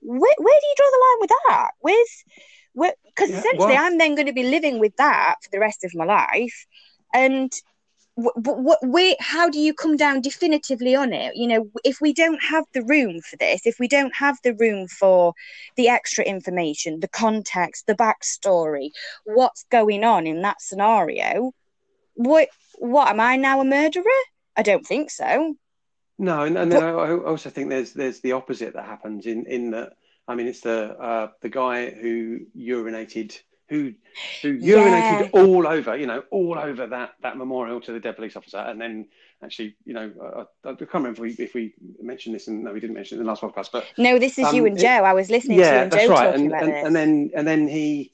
[0.00, 1.70] Where, where do you draw the line with that?
[1.80, 2.24] Where's
[2.74, 5.84] because yeah, essentially well, I'm then going to be living with that for the rest
[5.84, 6.66] of my life,
[7.12, 7.52] and
[8.16, 11.34] but what where how do you come down definitively on it?
[11.34, 14.54] You know if we don't have the room for this if we don't have the
[14.54, 15.34] room for
[15.76, 18.90] the extra information the context the backstory
[19.24, 21.52] what's going on in that scenario
[22.14, 22.48] what
[22.78, 24.04] what am i now a murderer?
[24.56, 25.56] I don't think so.
[26.16, 29.46] No and, and then but, i also think there's there's the opposite that happens in
[29.46, 29.94] in that
[30.28, 33.36] i mean it's the uh the guy who urinated
[33.68, 33.94] who
[34.42, 35.40] who urinated yeah.
[35.42, 38.80] all over, you know, all over that that memorial to the dead police officer, and
[38.80, 39.08] then
[39.42, 42.72] actually, you know, I, I can't remember if we, if we, mentioned this, and no,
[42.72, 44.78] we didn't mention it in the last podcast, but no, this is um, you and
[44.78, 44.88] Joe.
[44.88, 46.30] I was listening yeah, to you and that's Joe right.
[46.30, 48.12] talking and, and, and then and then he,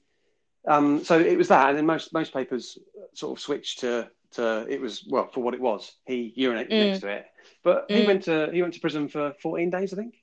[0.68, 2.78] um, so it was that, and then most most papers
[3.14, 5.92] sort of switched to to it was well for what it was.
[6.06, 6.86] He urinated mm.
[6.90, 7.26] next to it,
[7.64, 7.96] but mm.
[7.96, 10.14] he went to he went to prison for fourteen days, I think.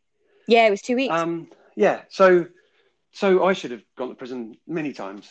[0.48, 1.14] Yeah, it was two weeks.
[1.14, 2.48] Um, yeah, so
[3.12, 5.30] so I should have gone to prison many times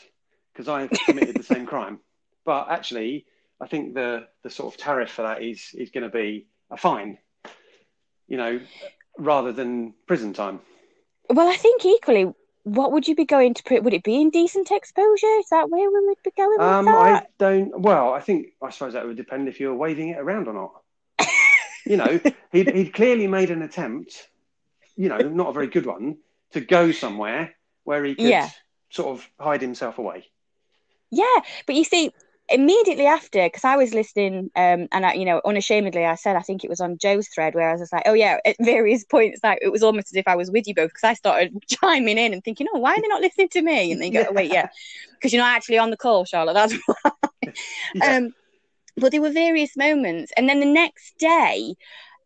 [0.53, 2.01] because I have committed the same crime.
[2.45, 3.27] But actually,
[3.61, 6.77] I think the the sort of tariff for that is is going to be a
[6.77, 7.19] fine,
[8.29, 8.61] you know,
[9.19, 10.61] rather than prison time.
[11.29, 13.81] Well, I think equally, what would you be going to?
[13.81, 15.39] Would it be indecent exposure?
[15.39, 16.61] Is that where we would be going?
[16.61, 17.79] Um, I don't.
[17.81, 21.29] Well, I think I suppose that would depend if you're waving it around or not.
[21.87, 22.21] you know,
[22.53, 24.29] he'd, he'd clearly made an attempt,
[24.97, 26.19] you know, not a very good one,
[26.53, 27.55] to go somewhere
[27.87, 28.51] where he could yeah.
[28.91, 30.27] sort of hide himself away.
[31.11, 32.11] Yeah, but you see,
[32.49, 36.41] immediately after, because I was listening, um, and I, you know, unashamedly, I said I
[36.41, 39.05] think it was on Joe's thread where I was just like, oh yeah, at various
[39.05, 41.57] points, like it was almost as if I was with you both because I started
[41.69, 43.93] chiming in and thinking, oh, why are they not listening to me?
[43.93, 44.27] And they go, yeah.
[44.29, 44.69] oh, wait, yeah,
[45.15, 46.55] because you're not actually on the call, Charlotte.
[46.55, 47.13] That's why.
[47.95, 48.17] yeah.
[48.17, 48.35] um,
[48.97, 51.75] but there were various moments, and then the next day,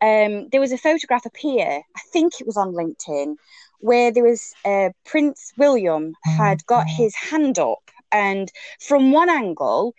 [0.01, 1.83] um, there was a photograph appear.
[1.97, 3.37] I think it was on LinkedIn
[3.81, 9.95] where there was uh, Prince William had got his hand up and from one angle,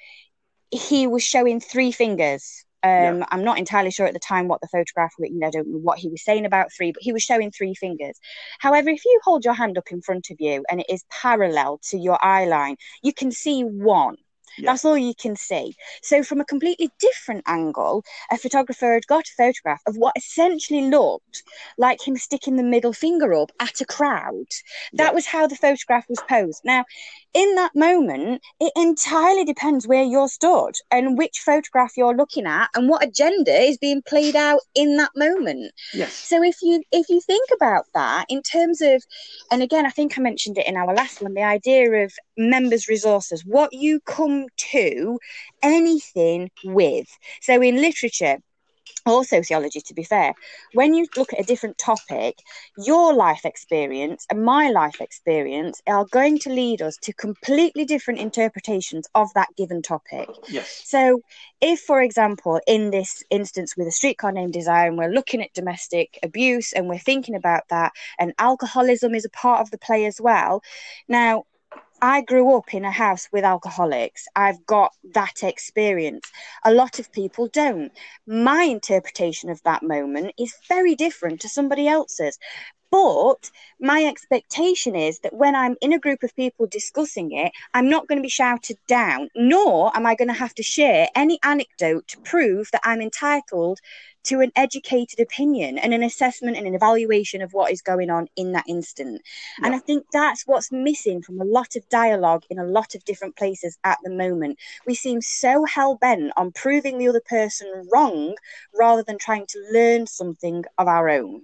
[0.70, 2.65] he was showing three fingers.
[2.84, 3.26] Um, yeah.
[3.30, 5.78] I'm not entirely sure at the time what the photograph, you know, I don't know
[5.78, 8.17] what he was saying about three, but he was showing three fingers.
[8.60, 11.80] However, if you hold your hand up in front of you and it is parallel
[11.89, 14.15] to your eye line, you can see one.
[14.58, 14.72] Yeah.
[14.72, 15.76] That's all you can see.
[16.02, 20.90] So, from a completely different angle, a photographer had got a photograph of what essentially
[20.90, 21.44] looked
[21.78, 24.48] like him sticking the middle finger up at a crowd.
[24.94, 25.12] That yeah.
[25.12, 26.62] was how the photograph was posed.
[26.64, 26.86] Now,
[27.34, 32.70] in that moment, it entirely depends where you're stood and which photograph you're looking at
[32.76, 35.72] and what agenda is being played out in that moment.
[35.94, 36.13] Yes.
[36.13, 39.04] So if you if you think about that in terms of,
[39.52, 42.88] and again, I think I mentioned it in our last one, the idea of members'
[42.88, 45.20] resources, what you come to
[45.63, 47.08] anything with.
[47.41, 48.39] So in literature,
[49.06, 50.34] or sociology to be fair
[50.74, 52.40] when you look at a different topic
[52.78, 58.20] your life experience and my life experience are going to lead us to completely different
[58.20, 60.30] interpretations of that given topic.
[60.50, 60.82] Yes.
[60.86, 61.22] So
[61.60, 65.54] if for example in this instance with a streetcar named desire and we're looking at
[65.54, 70.06] domestic abuse and we're thinking about that and alcoholism is a part of the play
[70.06, 70.62] as well
[71.08, 71.44] now
[72.02, 74.26] I grew up in a house with alcoholics.
[74.36, 76.32] I've got that experience.
[76.66, 77.92] A lot of people don't.
[78.26, 82.40] My interpretation of that moment is very different to somebody else's.
[82.92, 87.90] But my expectation is that when I'm in a group of people discussing it, I'm
[87.90, 91.40] not going to be shouted down, nor am I going to have to share any
[91.44, 93.80] anecdote to prove that I'm entitled
[94.24, 98.28] to an educated opinion and an assessment and an evaluation of what is going on
[98.36, 99.22] in that instant.
[99.60, 99.68] Yeah.
[99.68, 103.04] And I think that's what's missing from a lot of dialogue in a lot of
[103.06, 104.58] different places at the moment.
[104.86, 108.36] We seem so hell bent on proving the other person wrong
[108.78, 111.44] rather than trying to learn something of our own.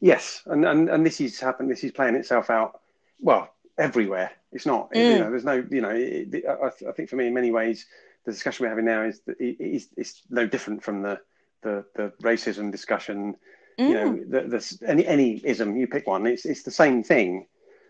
[0.00, 1.68] Yes, and, and and this is happening.
[1.68, 2.80] This is playing itself out.
[3.18, 4.30] Well, everywhere.
[4.52, 4.92] It's not.
[4.92, 5.12] Mm.
[5.12, 5.64] You know, there's no.
[5.70, 7.86] You know, it, it, I, I, think for me, in many ways,
[8.24, 11.20] the discussion we're having now is it, it's, it's no different from the
[11.62, 13.36] the, the racism discussion.
[13.78, 13.88] Mm.
[13.88, 14.30] You know, mm.
[14.30, 17.46] the, the, any any ism you pick one, it's it's the same thing.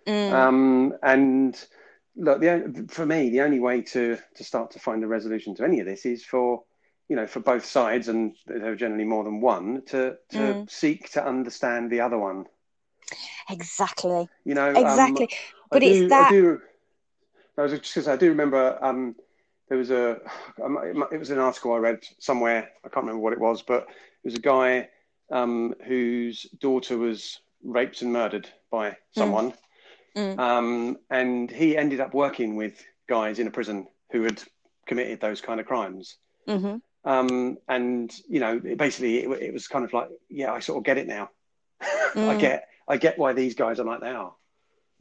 [0.07, 0.33] Mm.
[0.33, 1.63] Um, and
[2.17, 5.65] look, the, for me, the only way to to start to find a resolution to
[5.65, 6.63] any of this is for
[7.11, 10.71] you know, for both sides, and there are generally more than one, to to mm.
[10.71, 12.47] seek to understand the other one.
[13.51, 14.29] Exactly.
[14.45, 15.25] You know, exactly.
[15.25, 16.29] Um, but do, it's that.
[16.29, 16.61] I, do,
[17.59, 19.17] I was just because I do remember um,
[19.71, 20.21] there was a
[20.63, 22.69] um, it was an article I read somewhere.
[22.85, 24.91] I can't remember what it was, but it was a guy
[25.33, 28.97] um, whose daughter was raped and murdered by mm.
[29.13, 29.55] someone,
[30.17, 30.37] mm.
[30.37, 30.97] Mm.
[31.09, 34.43] and he ended up working with guys in a prison who had
[34.87, 36.17] committed those kind of crimes.
[36.47, 40.61] hmm Um, and you know, it basically, it, it was kind of like, yeah, I
[40.61, 41.31] sort of get it now.
[41.81, 42.41] I Mm.
[42.41, 44.35] get, I get why these guys are like they are.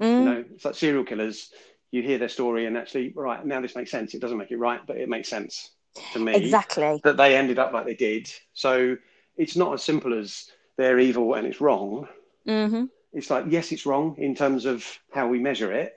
[0.01, 0.19] Mm.
[0.19, 1.51] You know, it's like serial killers.
[1.91, 4.13] You hear their story, and actually, right now, this makes sense.
[4.13, 5.71] It doesn't make it right, but it makes sense
[6.11, 7.03] to me Exactly.
[7.03, 8.31] that they ended up like they did.
[8.53, 8.97] So
[9.37, 12.07] it's not as simple as they're evil and it's wrong.
[12.45, 15.93] hmm It's like, yes, it's wrong in terms of how we measure it,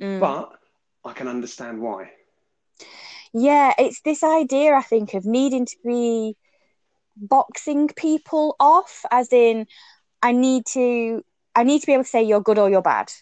[0.00, 0.20] Mm.
[0.20, 0.52] but
[1.04, 2.12] I can understand why.
[3.32, 6.36] Yeah, it's this idea, I think, of needing to be
[7.16, 9.66] boxing people off, as in,
[10.22, 11.22] I need to,
[11.54, 13.12] I need to be able to say you're good or you're bad,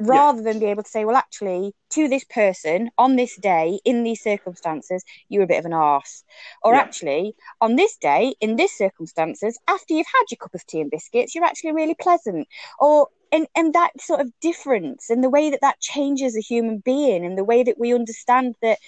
[0.00, 4.02] rather than be able to say, well, actually, to this person on this day in
[4.02, 6.24] these circumstances, you're a bit of an arse,
[6.62, 6.76] or Yeah.
[6.76, 10.90] actually, on this day in this circumstances, after you've had your cup of tea and
[10.90, 12.48] biscuits, you're actually really pleasant,
[12.80, 16.78] or and and that sort of difference and the way that that changes a human
[16.78, 18.78] being and the way that we understand that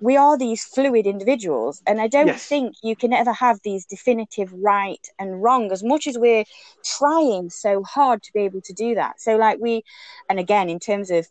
[0.00, 2.46] we are these fluid individuals and i don't Yes.
[2.48, 6.44] think you can ever have these definitive right and wrong as much as we're
[6.84, 9.20] trying so hard to be able to do that.
[9.20, 9.82] So like we
[10.28, 11.26] and again in terms of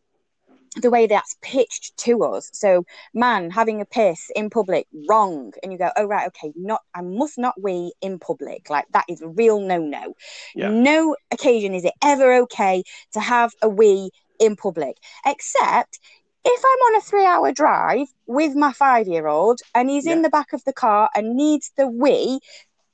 [0.82, 2.50] the way that's pitched to us.
[2.54, 5.54] So man having a piss in public wrong.
[5.64, 8.70] And you go oh right okay not i must not wee in public.
[8.70, 10.14] Like that is a real no no
[10.56, 10.70] Yeah.
[10.70, 16.00] no occasion is it ever okay to have a wee in public except
[16.46, 20.22] if I'm on a three hour drive with my five year old and he's in
[20.22, 22.40] the back of the car and needs the wee,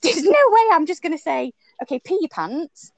[0.02, 1.52] there's no way I'm just going to say,
[1.84, 2.92] okay, pee your pants.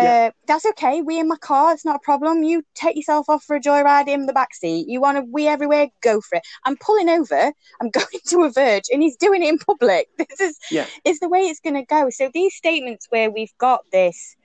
[0.00, 0.28] Yeah.
[0.28, 1.02] Uh, that's okay.
[1.02, 1.72] We in my car.
[1.72, 2.44] It's not a problem.
[2.44, 4.86] You take yourself off for a joyride in the back seat.
[4.88, 5.88] You want to wee everywhere?
[6.02, 6.42] Go for it.
[6.64, 7.52] I'm pulling over.
[7.80, 10.08] I'm going to a verge, and he's doing it in public.
[10.18, 10.86] This is Yeah.
[11.04, 12.10] is the way it's going to go.
[12.10, 14.36] So these statements where we've got this,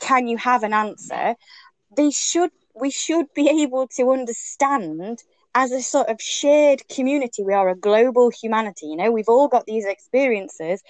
[0.00, 1.36] can you have an answer?
[1.96, 2.50] They should.
[2.74, 5.22] We should be able to understand
[5.54, 7.44] as a sort of shared community.
[7.44, 8.86] We are a global humanity.
[8.86, 10.82] You know, we've all got these experiences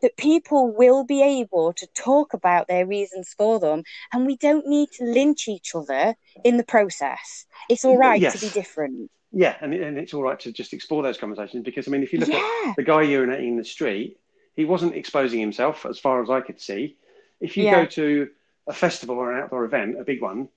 [0.00, 4.66] that people will be able to talk about their reasons for them, and we don't
[4.66, 7.46] need to lynch each other in the process.
[7.68, 8.34] It's all right Yes.
[8.34, 9.10] to be different.
[9.32, 12.12] Yeah, and, and it's all right to just explore those conversations because I mean, if
[12.12, 14.18] you look at the guy urinating in the street,
[14.54, 16.96] he wasn't exposing himself as far as I could see.
[17.40, 17.80] If you Yeah.
[17.82, 18.30] go to
[18.68, 20.48] a festival or an outdoor event, a big one,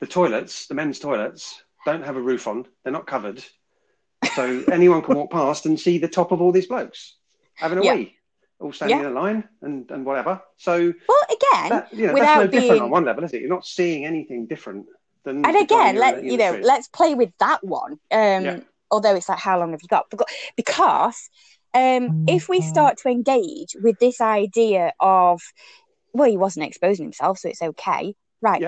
[0.00, 3.44] the toilets, the men's toilets, don't have a roof on; they're not covered,
[4.34, 7.16] so anyone can walk past and see the top of all these blokes
[7.54, 7.94] having a Yeah.
[7.94, 8.16] wee,
[8.60, 9.06] all standing Yeah.
[9.06, 10.40] in a line and, and whatever.
[10.58, 13.32] So Well, again, that, you know, without that's no different being- on one level, is
[13.32, 13.40] it?
[13.40, 14.86] You're not seeing anything different
[15.24, 15.44] than.
[15.44, 17.92] and again, let you know, let's play with that one.
[18.12, 18.60] Um, Yeah.
[18.90, 20.06] although it's like, how long have you got?
[20.56, 21.28] Because
[21.74, 25.42] um, if we start to engage with this idea of,
[26.12, 28.62] well, he wasn't exposing himself, so it's okay, right?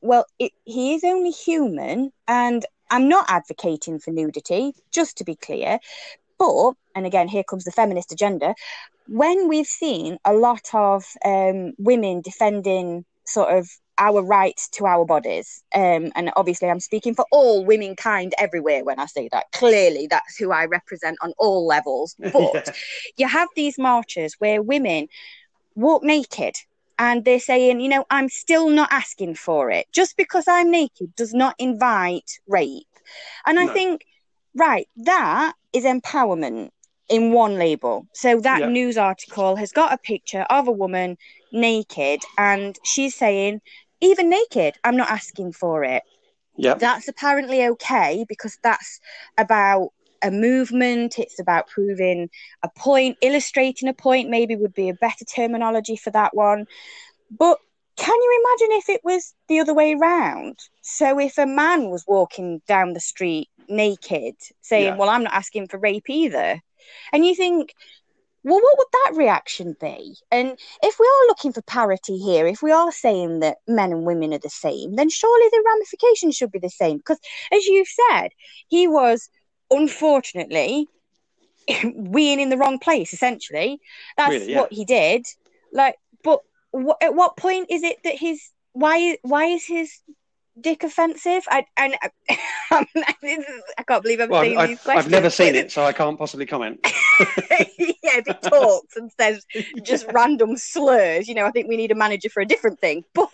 [0.00, 5.34] Well, it, he is only human, and I'm not advocating for nudity, just to be
[5.36, 5.78] clear.
[6.38, 8.54] But, and again, here comes the feminist agenda.
[9.08, 15.04] When we've seen a lot of um, women defending sort of our rights to our
[15.04, 19.46] bodies, um, and obviously I'm speaking for all womankind everywhere when I say that.
[19.52, 22.14] Clearly, that's who I represent on all levels.
[22.32, 22.72] But Yeah.
[23.16, 25.08] you have these marches where women
[25.74, 26.54] walk naked
[26.98, 29.86] and they're saying, you know, I'm still not asking for it.
[29.92, 32.86] Just because I'm naked does not invite rape.
[33.46, 34.04] And I think,
[34.54, 36.70] right, that is empowerment
[37.08, 38.06] in one label.
[38.14, 38.66] So that Yeah.
[38.68, 41.16] news article has got a picture of a woman
[41.52, 43.60] naked and she's saying,
[44.00, 46.02] even naked, I'm not asking for it
[46.58, 46.74] yeah.
[46.74, 49.00] that's apparently okay because that's
[49.38, 49.90] about
[50.22, 52.28] a movement it's about proving
[52.62, 56.66] a point illustrating a point maybe would be a better terminology for that one
[57.30, 57.58] but
[57.96, 62.04] can you imagine if it was the other way round so if a man was
[62.06, 64.96] walking down the street naked saying Yeah.
[64.96, 66.60] well i'm not asking for rape either
[67.12, 67.74] and you think
[68.44, 70.16] well, what would that reaction be?
[70.30, 74.06] And if we are looking for parity here, if we are saying that men and
[74.06, 76.98] women are the same, then surely the ramifications should be the same.
[76.98, 77.18] Because,
[77.52, 78.28] as you said,
[78.68, 79.28] he was
[79.70, 80.88] unfortunately
[81.68, 83.12] weeing in the wrong place.
[83.12, 83.80] Essentially,
[84.16, 84.58] that's Really, yeah.
[84.60, 85.26] what he did.
[85.72, 86.40] Like, but
[86.74, 90.00] wh- at what point is it that his why why is his
[90.60, 91.44] dick offensive?
[91.48, 91.96] I and
[92.70, 95.06] I can't believe I'm Well, saying I've, these questions.
[95.06, 96.80] I've never seen it, so I can't possibly comment.
[97.78, 99.44] yeah, it talks and says
[99.82, 103.04] just random slurs, you know, I think we need a manager for a different thing.
[103.14, 103.30] But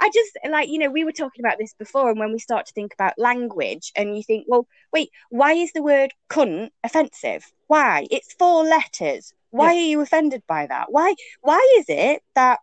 [0.00, 2.66] I just like, you know, we were talking about this before, and when we start
[2.66, 7.44] to think about language, and you think, well, wait, why is the word cunt offensive?
[7.66, 8.06] Why?
[8.10, 9.32] It's four letters.
[9.50, 10.86] Why are you offended by that?
[10.90, 11.14] Why?
[11.40, 12.60] Why is it that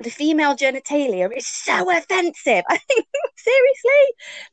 [0.00, 2.64] the female genitalia is so offensive?
[2.68, 4.04] I think seriously,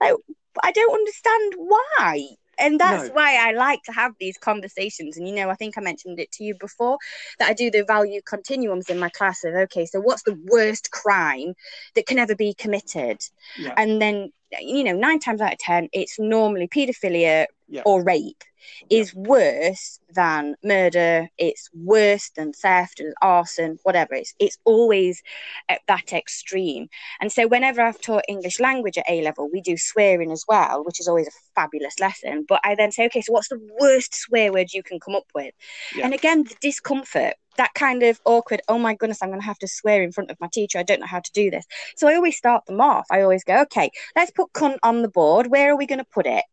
[0.01, 0.15] like,
[0.63, 2.27] I don't understand why.
[2.59, 3.15] and that's No.
[3.15, 5.17] why I like to have these conversations.
[5.17, 6.97] And you know, I think I mentioned it to you before
[7.39, 10.91] that I do the value continuums in my class of okay, so what's the worst
[10.91, 11.55] crime
[11.95, 13.19] that can ever be committed?
[13.57, 13.73] Yeah.
[13.75, 14.31] And then
[14.61, 17.81] you know, nine times out of ten, it's normally paedophilia Yeah.
[17.85, 18.43] or rape
[18.89, 21.27] is worse than murder.
[21.37, 24.13] It's worse than theft and arson, whatever.
[24.13, 25.21] It's it's always
[25.69, 26.87] at that extreme.
[27.19, 30.83] And so whenever I've taught English language at A level, we do swearing as well,
[30.83, 32.45] which is always a fabulous lesson.
[32.47, 35.27] But I then say, okay, so what's the worst swear word you can come up
[35.33, 35.53] with?
[35.95, 36.05] Yeah.
[36.05, 39.59] And again, the discomfort, that kind of awkward, oh my goodness, I'm going to have
[39.59, 40.79] to swear in front of my teacher.
[40.79, 41.65] I don't know how to do this.
[41.95, 43.05] So I always start them off.
[43.11, 45.47] I always go, okay, let's put cunt on the board.
[45.47, 46.43] Where are we going to put it?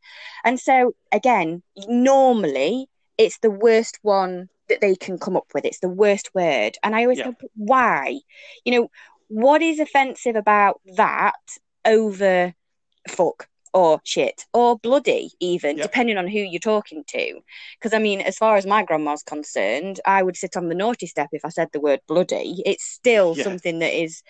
[0.45, 2.89] And so again, normally
[3.19, 5.65] it's the worst one that they can come up with.
[5.65, 6.77] It's the worst word.
[6.83, 7.33] And I always Yeah.
[7.33, 8.21] go, why?
[8.65, 8.91] You know,
[9.29, 11.35] what is offensive about that
[11.85, 12.55] over
[13.09, 15.87] fuck or shit or bloody, even Yep.
[15.87, 17.41] depending on who you're talking to?
[17.79, 21.07] Because I mean, as far as my grandma's concerned, I would sit on the naughty
[21.07, 22.63] step if I said the word bloody.
[22.65, 23.45] It's still Yeah.
[23.45, 24.23] something that is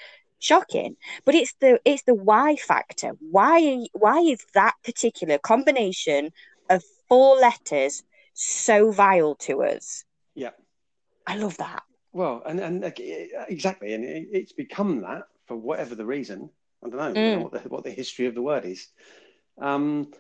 [0.43, 6.33] shocking but it's the it's the why factor why why is that particular combination
[6.71, 8.03] of four letters
[8.35, 10.05] so vile to us
[10.35, 10.51] Yeah.
[11.27, 12.85] i love that Well, and and
[13.49, 16.51] exactly, and it, it's become that for whatever the reason.
[16.85, 17.43] I don't know, don't know Mm.
[17.43, 18.89] what the what the history of the word is.
[19.61, 20.13] Um,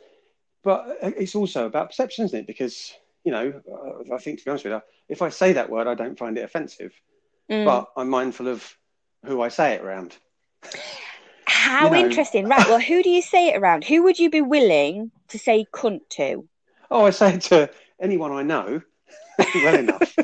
[0.62, 2.46] but it's also about perception, isn't it?
[2.46, 2.92] Because
[3.24, 5.88] you know, uh, I think to be honest with you, if I say that word,
[5.88, 6.92] I don't find it offensive,
[7.50, 7.64] Mm.
[7.64, 8.78] but I'm mindful of
[9.24, 10.16] who I say it around.
[11.60, 14.28] how you know- interesting right well who do you say it around who would you
[14.30, 16.46] be willing to say cunt to
[16.92, 18.82] Oh, I say it to anyone I know
[19.64, 20.16] well enough.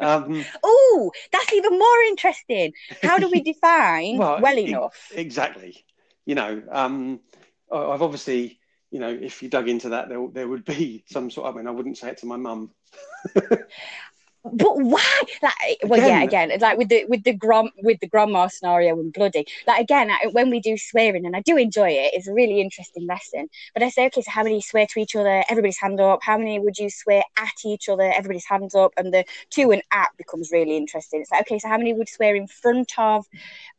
[0.00, 2.72] Um, oh that's even more interesting
[3.02, 5.84] how do we define well, Well, e- enough Exactly.
[6.24, 7.20] You know, um,
[7.72, 8.58] I've obviously,
[8.90, 11.50] you know, if you dug into that, there, there would be some sort.
[11.52, 12.70] I mean, I wouldn't say it to my mum.
[14.44, 15.20] but why?
[15.42, 18.98] Like well yeah Again- again like with the with the grom with the grandma scenario
[18.98, 22.28] and bloody like again I, when we do swearing and i do enjoy it it's
[22.28, 23.48] a really interesting lesson.
[23.74, 25.42] But i say okay so how many swear to each other?
[25.50, 26.20] Everybody's hand up.
[26.22, 28.04] How many would you swear at each other?
[28.16, 31.20] Everybody's hands up and the to and at becomes really interesting.
[31.20, 33.26] It's like okay so how many would swear in front of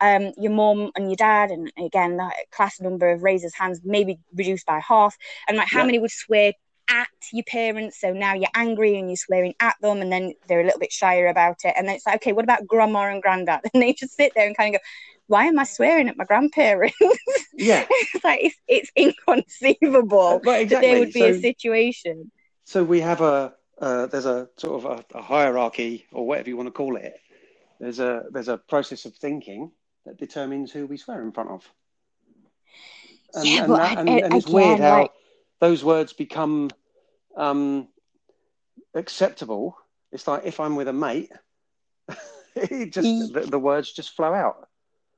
[0.01, 1.51] um your mum and your dad?
[1.51, 5.17] And again that class number of raisers hands maybe reduced by half.
[5.47, 5.85] And like how Yeah.
[5.85, 6.53] many would swear
[6.89, 10.61] at your parents so now you're angry and you're swearing at them and then they're
[10.61, 13.21] a little bit shyer about it and then it's like okay what about grandma and
[13.21, 14.85] granddad and they just sit there and kind of go
[15.27, 16.95] why am i swearing at my grandparents
[17.53, 17.85] Yeah.
[17.89, 22.31] it's like it's, it's inconceivable Well, that there would be a situation
[22.65, 26.57] So we have a uh, there's a sort of a, a hierarchy or whatever you
[26.57, 27.13] want to call it.
[27.79, 29.71] There's a there's a process of thinking
[30.05, 31.61] that determines who we swear in front of.
[33.35, 35.11] And, Yeah, and, but that, I- and, I- and it's weird again, how like-
[35.59, 36.69] those words become
[37.35, 37.87] um,
[38.93, 39.77] acceptable.
[40.11, 41.31] It's like if I'm with a mate,
[42.55, 44.67] it just the, the words just flow out.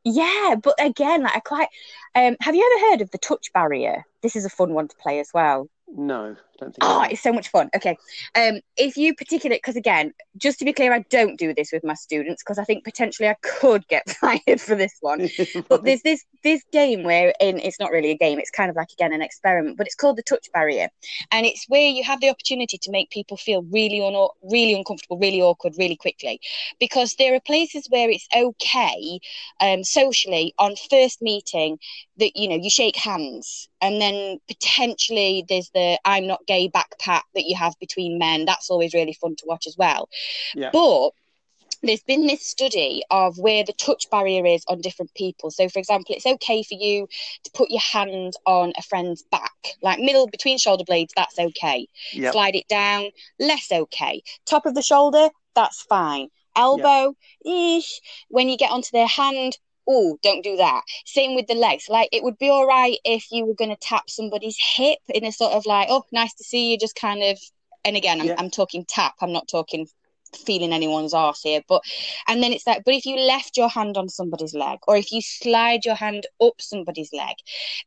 [0.04, 1.70] yeah but again like i quite
[2.16, 4.96] um have you ever heard of the touch barrier this is a fun one to
[4.98, 6.78] play as well No, don't think.
[6.82, 7.70] Oh, it's so much fun.
[7.76, 7.98] Okay.
[8.36, 11.84] Um, if you particularly, because again, just to be clear, I don't do this with
[11.84, 15.30] my students because I think potentially I could get fired for this one.
[15.70, 18.76] But there's this this game where in it's not really a game, it's kind of
[18.76, 20.90] like again an experiment, but it's called the touch barrier.
[21.32, 25.18] And it's where you have the opportunity to make people feel really un- really uncomfortable,
[25.18, 26.40] really awkward, really quickly.
[26.80, 29.20] Because there are places where it's okay,
[29.60, 31.80] um, socially on first meeting
[32.22, 37.00] that you know you shake hands and then potentially there's the i'm not gay back
[37.00, 40.10] pat that you have between men that's always really fun to watch as well.
[40.54, 40.70] Yeah.
[40.74, 41.12] but
[41.84, 45.50] there's been this study of where the touch barrier is on different people.
[45.50, 47.08] So for example it's okay for you
[47.46, 51.88] to put your hand on a friend's back like middle between shoulder blades that's okay.
[52.14, 52.34] Yep.
[52.34, 54.22] slide it down less okay.
[54.46, 56.28] Top of the shoulder that's fine.
[56.56, 59.58] Elbow ish when you get onto their hand
[59.92, 63.26] oh don't do that same with the legs like it would be all right if
[63.32, 66.44] you were going to tap somebody's hip in a sort of like oh nice to
[66.44, 67.38] see you just kind of
[67.84, 68.36] and again i'm, Yeah.
[68.38, 69.88] I'm talking tap i'm not talking
[70.46, 71.82] feeling anyone's arse here but
[72.28, 75.12] and then it's like but if you left your hand on somebody's leg or if
[75.12, 77.36] you slide your hand up somebody's leg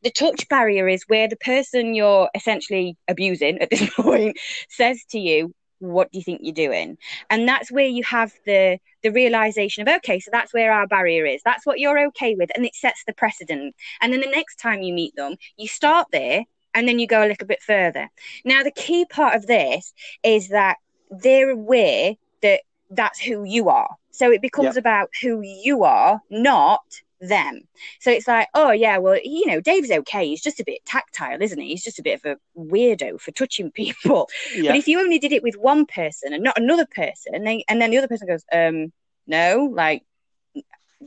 [0.03, 4.37] the touch barrier is where the person you're essentially abusing at this point
[4.69, 5.55] says to you
[5.93, 6.99] what do you think you're doing?
[7.31, 11.27] And that's where you have the the realization of okay so that's where our barrier
[11.27, 11.43] is.
[11.45, 13.75] That's what you're okay with and it sets the precedent.
[14.01, 17.25] And then the next time you meet them you start there and then you go
[17.25, 18.09] a little bit further.
[18.45, 20.77] Now the key part of this is that
[21.11, 23.97] they're aware that that's who you are.
[24.11, 26.83] So it becomes about who you are not
[27.21, 27.63] them.
[28.01, 30.29] So it's like, oh yeah, well, you know, Dave's okay.
[30.29, 31.69] He's just a bit tactile, isn't he?
[31.69, 34.29] He's just a bit of a weirdo for touching people.
[34.55, 34.73] Yeah.
[34.73, 37.61] But if you only did it with one person and not another person, and then,
[37.69, 38.93] and then the other person goes, um,
[39.27, 40.03] no, like,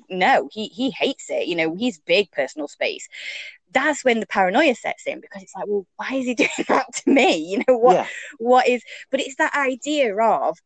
[0.09, 1.47] no, he he hates it.
[1.47, 3.07] You know, he's big personal space.
[3.71, 6.85] That's when the paranoia sets in because it's like, well, why is he doing that
[6.93, 7.37] to me?
[7.37, 7.93] You know what?
[7.95, 8.07] Yeah.
[8.37, 8.83] What is?
[9.11, 10.57] But it's that idea of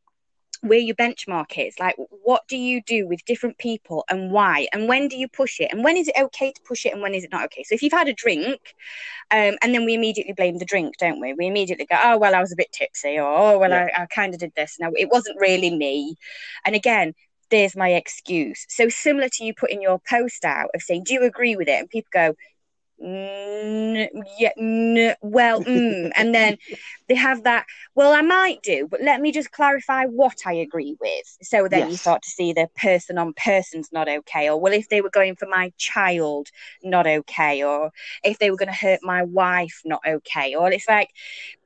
[0.62, 1.78] where your benchmark is.
[1.80, 4.68] Like what do you do with different people and why?
[4.72, 5.72] And when do you push it?
[5.72, 7.64] And when is it okay to push it and when is it not okay?
[7.64, 8.60] So if you've had a drink
[9.32, 11.34] um, and then we immediately blame the drink don't we?
[11.34, 13.90] We immediately go oh well i was a bit tipsy or oh well yeah.
[13.98, 14.78] i, I kind of did this.
[14.80, 16.16] Now it wasn't really me.
[16.66, 17.14] And again
[17.50, 18.66] there's my excuse.
[18.70, 21.80] So similar to you putting your post out of saying do you agree with it?
[21.80, 22.36] And people go
[23.04, 24.08] mm,
[24.40, 26.12] yeah, mm, well, mm.
[26.16, 26.58] and then
[27.08, 27.66] they have that.
[27.96, 31.38] Well, I might do, but let me just clarify what I agree with.
[31.42, 31.92] So then yes.
[31.92, 35.10] you start to see the person on person's not okay, or well, if they were
[35.10, 36.50] going for my child,
[36.84, 37.92] not okay, or
[38.24, 41.10] if they were going to hurt my wife, not okay, or it's like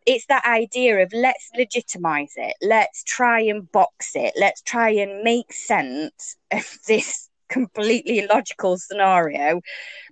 [0.06, 5.24] it's that idea of let's legitimize it, let's try and box it, let's try and
[5.24, 9.62] make sense of this completely illogical scenario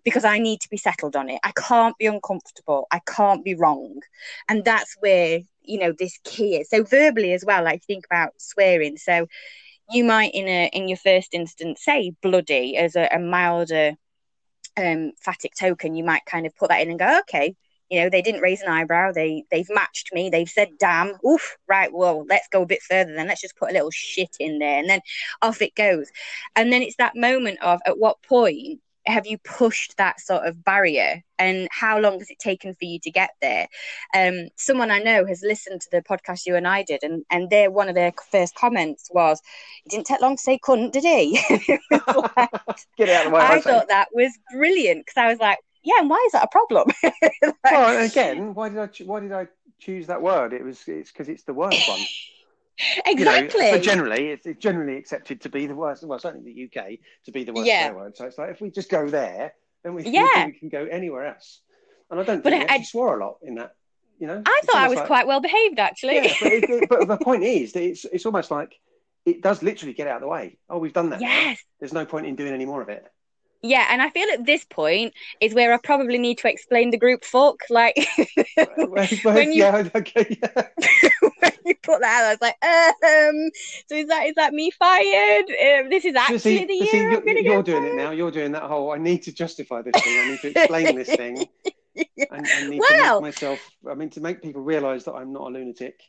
[0.04, 1.40] because I need to be settled on it.
[1.44, 2.88] I can't be uncomfortable.
[2.92, 4.02] I can't be wrong.
[4.50, 6.70] And that's where, you know, this key is.
[6.70, 8.98] So verbally as well, like think about swearing.
[8.98, 9.28] So
[9.90, 13.94] you might in a in your first instance say bloody as a, a milder
[14.78, 17.56] um phatic token, you might kind of put that in and go, okay,
[17.94, 19.12] you know, they didn't raise an eyebrow.
[19.12, 20.28] They they've matched me.
[20.28, 21.94] They've said, "Damn, oof, right.
[21.94, 23.14] Well, let's go a bit further.
[23.14, 25.02] Then let's just put a little shit in there, and then
[25.44, 26.10] off it goes."
[26.56, 30.64] And then it's that moment of at what point have you pushed that sort of
[30.64, 33.68] barrier and how long has it taken for you to get there
[34.16, 37.50] um, someone i know has listened to the podcast you and i did and and
[37.50, 39.42] their one of their first comments was
[39.86, 42.50] it didn't take long to say couldn't did he like,
[42.98, 45.96] get out of the way i thought that was brilliant because i was like yeah,
[46.00, 46.88] and why is that a problem?
[47.04, 49.48] like, well, again, why did I why did I
[49.80, 50.54] choose that word?
[50.54, 52.00] It was it's because it's the worst one.
[53.06, 53.66] exactly.
[53.66, 56.04] You know, so generally, it's, it's, generally accepted to be the worst.
[56.04, 57.92] Well, certainly in the UK to be the worst yeah.
[57.92, 58.18] word.
[58.18, 59.54] So it's like if we just go there,
[59.84, 60.48] then we, yeah.
[60.48, 61.60] we can go anywhere else.
[62.10, 63.76] And I don't think but I, I swore a lot in that.
[64.20, 66.16] You know, I thought I was like, quite well behaved actually.
[66.16, 68.80] Yeah, but, it, but the point is that it's it's almost like
[69.26, 70.58] it does literally get out of the way.
[70.70, 71.22] Oh, we've done that.
[71.22, 71.60] Yes.
[71.80, 73.06] There's no point in doing any more of it.
[73.66, 76.98] Yeah, and I feel at this point is where I probably need to explain the
[76.98, 77.62] group fuck.
[77.70, 77.96] Like
[79.24, 80.68] when you, yeah, okay, yeah.
[81.40, 83.52] when you put that out, I was like, um,
[83.88, 85.46] so is that is that me fired?
[85.46, 88.12] Um, this is actually see, the year see, you're, you're doing it now.
[88.12, 88.92] You're doing that whole.
[88.92, 90.20] I need to justify this thing.
[90.20, 91.46] I need to explain this thing.
[91.96, 92.26] yeah.
[92.32, 93.60] I, I need well, to make myself.
[93.90, 96.02] I mean, to make people realise that I'm not a lunatic.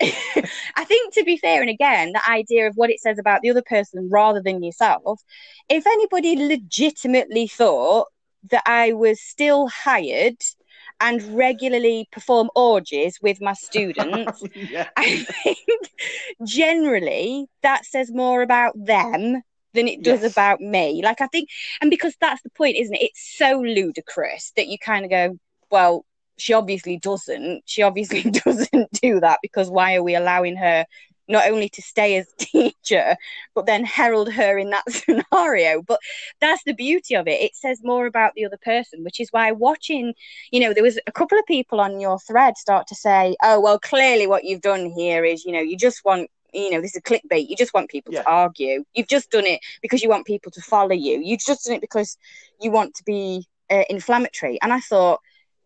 [0.00, 3.50] I think to be fair, and again, the idea of what it says about the
[3.50, 5.20] other person rather than yourself,
[5.68, 8.06] if anybody legitimately thought
[8.50, 10.36] that I was still hired
[11.00, 14.88] and regularly perform orgies with my students, yeah.
[14.96, 15.90] I think
[16.46, 19.42] generally that says more about them
[19.72, 20.32] than it does yes.
[20.32, 21.00] about me.
[21.02, 21.48] Like I think,
[21.80, 23.02] and because that's the point, isn't it?
[23.02, 25.38] It's so ludicrous that you kind of go,
[25.70, 26.04] well,
[26.40, 27.62] she obviously doesn't.
[27.66, 30.86] She obviously doesn't do that because why are we allowing her
[31.28, 33.16] not only to stay as teacher,
[33.54, 35.82] but then herald her in that scenario?
[35.82, 36.00] But
[36.40, 37.40] that's the beauty of it.
[37.40, 40.14] It says more about the other person, which is why watching,
[40.50, 43.60] you know, there was a couple of people on your thread start to say, oh,
[43.60, 46.96] well, clearly what you've done here is, you know, you just want you know, this
[46.96, 47.48] is clickbait.
[47.48, 48.22] You just want people yeah.
[48.22, 48.84] to argue.
[48.92, 51.20] You've just done it because you want people to follow you.
[51.22, 52.18] You've just done it because
[52.60, 54.58] you want to be uh, inflammatory.
[54.62, 55.20] And I thought,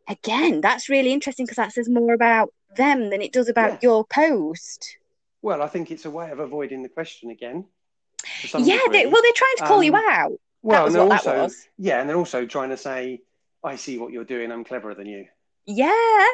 [0.09, 3.79] again, that's really interesting because that says more about them than it does about yeah.
[3.83, 4.99] your post.
[5.43, 7.67] Well, I think it's a way of avoiding the question again.
[8.55, 10.33] Yeah, they, well, they're trying to call um, you out.
[10.63, 13.21] Well, and also, yeah, and they're also trying to say,
[13.63, 14.51] "I see what you're doing.
[14.51, 15.27] I'm cleverer than you."
[15.67, 16.27] Yeah,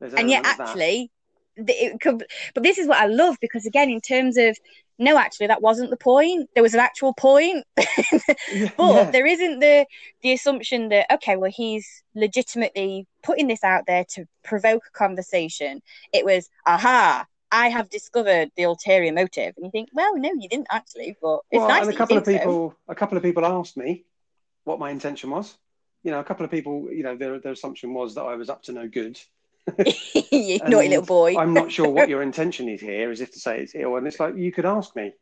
[0.00, 1.10] and yet, actually,
[1.56, 2.24] it could,
[2.54, 4.56] but this is what I love because again, in terms of
[4.98, 6.48] no, actually, that wasn't the point.
[6.54, 7.86] There was an actual point, but
[8.78, 9.10] yeah.
[9.10, 9.86] there isn't the
[10.22, 15.82] the assumption that okay, well, he's legitimately putting this out there to provoke a conversation.
[16.12, 20.48] It was, aha, I have discovered the ulterior motive, and you think, well, no, you
[20.48, 21.86] didn't actually, but it's well, nice.
[21.86, 22.76] And a couple of people, so.
[22.92, 24.04] a couple of people asked me
[24.64, 25.56] what my intention was.
[26.04, 28.48] You know, a couple of people, you know, their their assumption was that I was
[28.48, 29.18] up to no good.
[30.30, 31.36] you naughty little boy.
[31.38, 33.96] I'm not sure what your intention is here, as if to say it's ill.
[33.96, 35.12] And it's like, you could ask me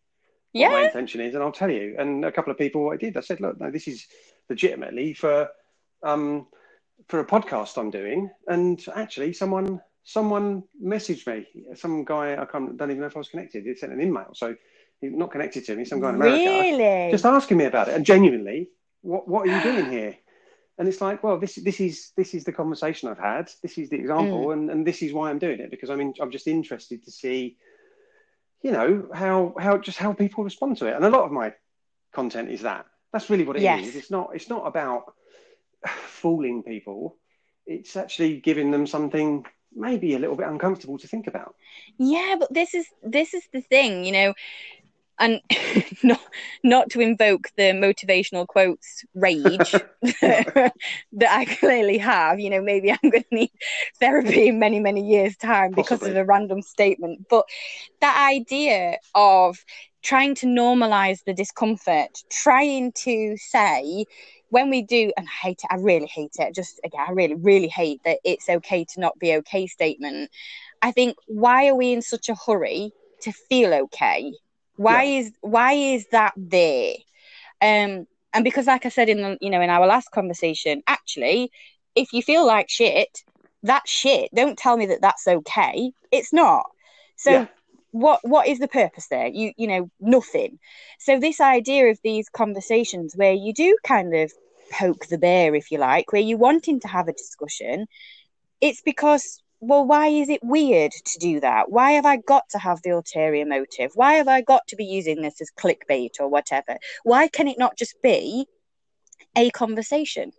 [0.53, 0.71] yeah.
[0.71, 1.97] what my intention is, and I'll tell you.
[1.99, 3.17] And a couple of people I did.
[3.17, 4.07] I said, look, no, this is
[4.49, 5.49] legitimately for
[6.03, 6.47] um,
[7.09, 8.31] for a podcast I'm doing.
[8.47, 11.47] And actually, someone someone messaged me.
[11.75, 13.65] Some guy I can't, don't even know if I was connected.
[13.65, 14.57] He sent an email, so
[15.01, 15.85] he's not connected to me.
[15.85, 17.11] Some guy in America, really?
[17.11, 18.71] just asking me about it, and genuinely,
[19.03, 20.17] what what are you doing here?
[20.83, 23.49] And it's like, well, this this is this is the conversation I've had.
[23.63, 24.53] This is the example, Mm.
[24.53, 27.13] and, and this is why I'm doing it because I mean I'm just interested to
[27.13, 27.57] see,
[28.63, 30.97] you know, how how just how people respond to it.
[30.97, 31.55] And a lot of my
[32.13, 32.87] content is that.
[33.13, 33.63] That's really what it is.
[33.63, 33.95] Yes.
[33.95, 35.15] It's not it's not about
[35.87, 37.17] fooling people.
[37.65, 41.55] It's actually giving them something maybe a little bit uncomfortable to think about.
[41.97, 44.35] Yeah, but this is this is the thing, you know,
[45.23, 45.41] and
[46.03, 46.21] not
[46.65, 49.75] not to invoke the motivational quotes rage
[50.21, 50.73] that
[51.31, 52.41] I clearly have.
[52.41, 53.53] You know, maybe I'm going to need
[54.01, 56.11] therapy in many many years' time because Possibly.
[56.11, 57.27] of a random statement.
[57.31, 57.47] But
[58.01, 59.65] that idea of
[60.03, 64.05] trying to normalize the discomfort, trying to say
[64.51, 66.55] when we do, and I hate it, I really hate it.
[66.55, 70.31] Just again, I really really hate that it's okay to not be okay statement.
[70.83, 72.91] I think why are we in such a hurry
[73.23, 74.33] to feel okay?
[74.77, 76.95] Why is why is that there?
[77.61, 81.51] Um, and because, like I said in the you know in our last conversation, actually,
[81.95, 83.23] if you feel like shit,
[83.63, 84.31] that's shit.
[84.35, 85.93] Don't tell me that that's okay.
[86.11, 86.67] It's not.
[87.17, 87.31] So.
[87.31, 87.47] Yeah.
[87.95, 89.27] What what is the purpose there?
[89.27, 90.59] You you know nothing.
[90.99, 94.33] So this idea of these conversations where you do kind of
[94.73, 97.87] poke the bear, if you like, where you're wanting to have a discussion,
[98.63, 102.59] it's because well why is it weird to do that why have i got to
[102.59, 106.29] have the ulterior motive why have i got to be using this as clickbait or
[106.29, 108.47] whatever why can it not just be
[109.37, 110.33] a conversation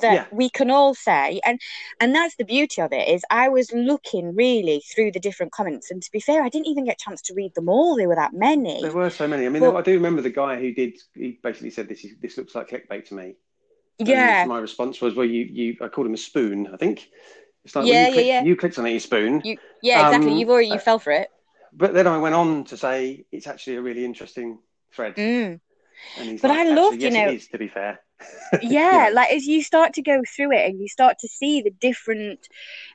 [0.00, 0.26] that Yeah.
[0.32, 1.60] we can all say and
[2.00, 5.90] and that's the beauty of it is i was looking really through the different comments
[5.90, 8.08] and to be fair i didn't even get a chance to read them all there
[8.08, 9.44] were that many There were so many.
[9.44, 10.94] I mean, I do remember the guy who did.
[11.14, 13.36] He basically said, "This is this looks like clickbait to me."
[13.98, 16.68] And yeah my response was, "Well, you you I called him a spoon.
[16.72, 17.08] I think
[17.66, 18.42] it's like Yeah, when yeah, you, click, yeah.
[18.42, 20.98] you clicked on it, you spoon." you yeah exactly Um, you've already you uh, fell
[20.98, 21.28] for it
[21.72, 24.58] But then I went on to say it's actually a really interesting
[24.94, 25.14] thread.
[25.16, 25.60] mm.
[26.40, 27.48] But like, I "Actually, loved, you know- it is.
[27.48, 28.00] To be fair,
[28.62, 31.28] yeah You know, like as you start to go through it and you start to
[31.28, 32.48] see the different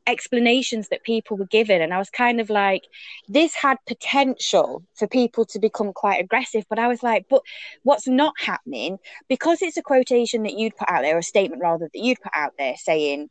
[0.08, 2.84] explanations that people were given and i was kind of like
[3.28, 7.42] this had potential for people to become quite aggressive but i was like but
[7.84, 8.98] what's not happening
[9.30, 12.22] because it's a quotation that you'd put out there or a statement rather that you'd
[12.22, 13.30] put out there saying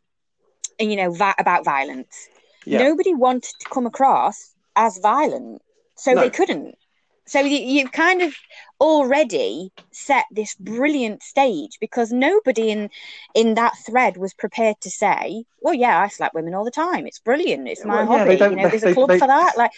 [0.80, 2.28] you know vi- about violence
[2.66, 5.60] yeah, nobody wanted to come across as violent
[5.96, 6.20] so No.
[6.20, 6.76] they couldn't
[7.26, 8.34] so you, you've kind of
[8.80, 12.90] already set this brilliant stage because nobody in
[13.34, 17.06] in that thread was prepared to say well yeah i slap women all the time
[17.06, 19.26] it's brilliant it's my Well, hobby don't- you know there's they- a club they- for
[19.28, 19.70] that like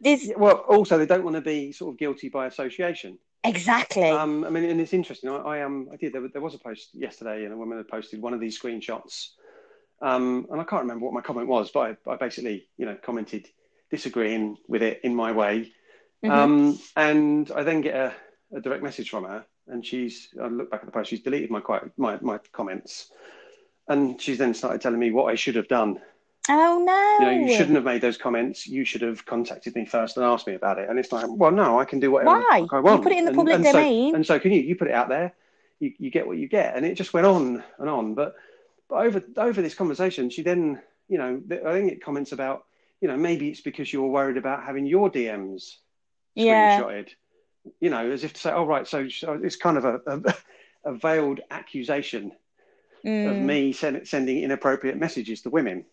[0.00, 3.18] there's well, also they don't want to be sort of guilty by association.
[3.42, 5.28] exactly Um, I mean, and it's interesting.
[5.30, 6.12] I, I um, I did.
[6.12, 9.30] There, there was a post yesterday, and a woman had posted one of these screenshots.
[10.00, 12.96] Um, and I can't remember what my comment was, but I, I basically, you know,
[13.02, 13.46] commented
[13.90, 15.72] disagreeing with it in my way.
[16.24, 16.30] Mhm.
[16.30, 18.12] Um, and I then get a,
[18.56, 20.28] a direct message from her, and she's.
[20.42, 21.10] I look back at the post.
[21.10, 23.10] She's deleted my quite my my comments,
[23.88, 26.00] and she's then started telling me what I should have done.
[26.48, 28.66] oh no You know, you shouldn't have made those comments.
[28.66, 30.88] You should have contacted me first and asked me about it.
[30.88, 32.66] And it's like, well, no, I can do whatever Why?
[32.72, 34.14] I You put it in the public and so- domain.
[34.14, 34.60] and so can you.
[34.60, 35.34] You put it out there.
[35.80, 36.74] You, you get what you get.
[36.76, 38.14] And it just went on and on.
[38.14, 38.34] But
[38.88, 42.64] but over over this conversation, she then, you know, I think it comments about,
[43.00, 45.76] you know, maybe it's because you're worried about having your DMs
[46.34, 47.10] yeah screenshotted.
[47.80, 50.34] You know, as if to say, oh right, so, so it's kind of a, a,
[50.84, 52.32] a veiled accusation
[53.24, 55.84] of Mm, me send, sending inappropriate messages to women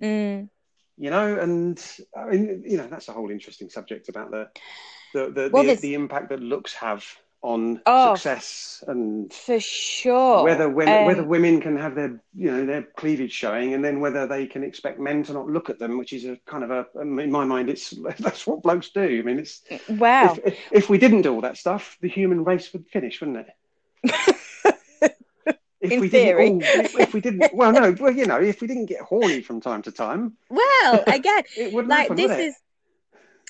[0.00, 0.48] mm.
[0.96, 1.82] you know and
[2.16, 4.48] I mean, you know that's a whole interesting subject about the
[5.14, 7.04] the the, Well, the, the impact that looks have
[7.42, 8.14] on Oh.
[8.14, 12.82] success and for sure whether women Um, whether women can have their you know their
[12.82, 16.12] cleavage showing and then whether they can expect men to not look at them which
[16.12, 19.38] is a kind of a in my mind it's that's what blokes do i mean
[19.38, 22.86] it's wow if, if, if we didn't do all that stuff the human race would
[22.88, 23.54] finish wouldn't it
[25.80, 26.48] if In we theory.
[26.50, 29.02] didn't all, if, if we didn't well no well you know if we didn't get
[29.02, 32.44] horny from time to time well again it wouldn't like happen, this would it?
[32.48, 32.56] is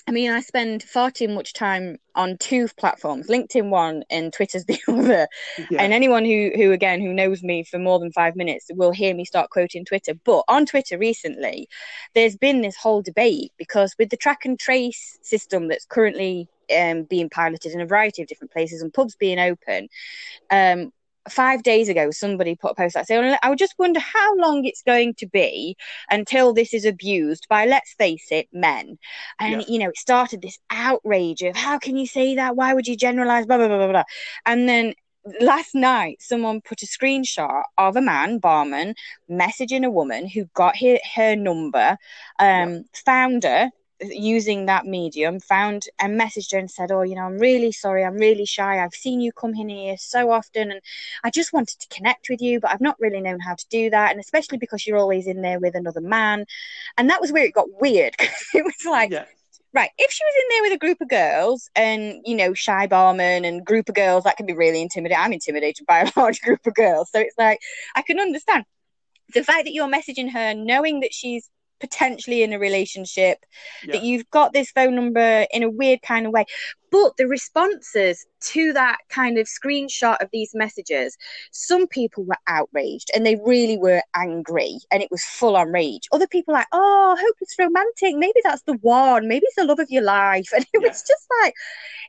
[0.07, 4.65] i mean i spend far too much time on two platforms linkedin one and twitter's
[4.67, 5.27] the other
[5.69, 5.81] yeah.
[5.81, 9.13] and anyone who who again who knows me for more than five minutes will hear
[9.13, 11.67] me start quoting twitter but on twitter recently
[12.13, 16.47] there's been this whole debate because with the track and trace system that's currently
[16.77, 19.87] um, being piloted in a variety of different places and pubs being open
[20.51, 20.91] um,
[21.31, 24.65] five days ago somebody put a post out saying i would just wonder how long
[24.65, 25.75] it's going to be
[26.09, 28.97] until this is abused by let's face it men.
[29.39, 29.65] And Yeah.
[29.67, 32.55] you know it started this outrage of how can you say that?
[32.55, 33.45] Why would you generalize?
[33.45, 34.03] Blah blah blah blah blah.
[34.45, 34.93] And then
[35.41, 38.95] last night someone put a screenshot of a man barman
[39.29, 41.97] messaging a woman who got her, her number
[42.39, 43.69] um found her
[44.01, 48.03] using that medium found and messaged her and said oh you know i'm really sorry
[48.03, 50.81] i'm really shy i've seen you come in here so often and
[51.23, 53.89] i just wanted to connect with you but i've not really known how to do
[53.89, 56.45] that and especially because you're always in there with another man
[56.97, 58.13] and that was where it got weird
[58.53, 59.25] it was like yeah.
[59.73, 62.87] Right, if she was in there with a group of girls and, you know, shy
[62.87, 65.21] barman and group of girls, that can be really intimidating.
[65.21, 67.11] I'm intimidated by a large group of girls.
[67.11, 67.59] So it's like,
[67.93, 68.63] I can understand.
[69.35, 71.49] The fact that you're messaging her knowing that she's
[71.79, 73.39] potentially in a relationship,
[73.83, 73.93] yeah.
[73.93, 76.45] that you've got this phone number in a weird kind of way.
[76.89, 81.17] But the responses to that kind of screenshot of these messages,
[81.51, 86.07] some people were outraged and they really were angry and it was full on rage.
[86.11, 88.15] Other people like, oh, hope it's romantic.
[88.15, 89.27] Maybe that's the one.
[89.27, 90.49] Maybe it's the love of your life.
[90.57, 90.87] And it yeah.
[90.87, 91.53] was just like,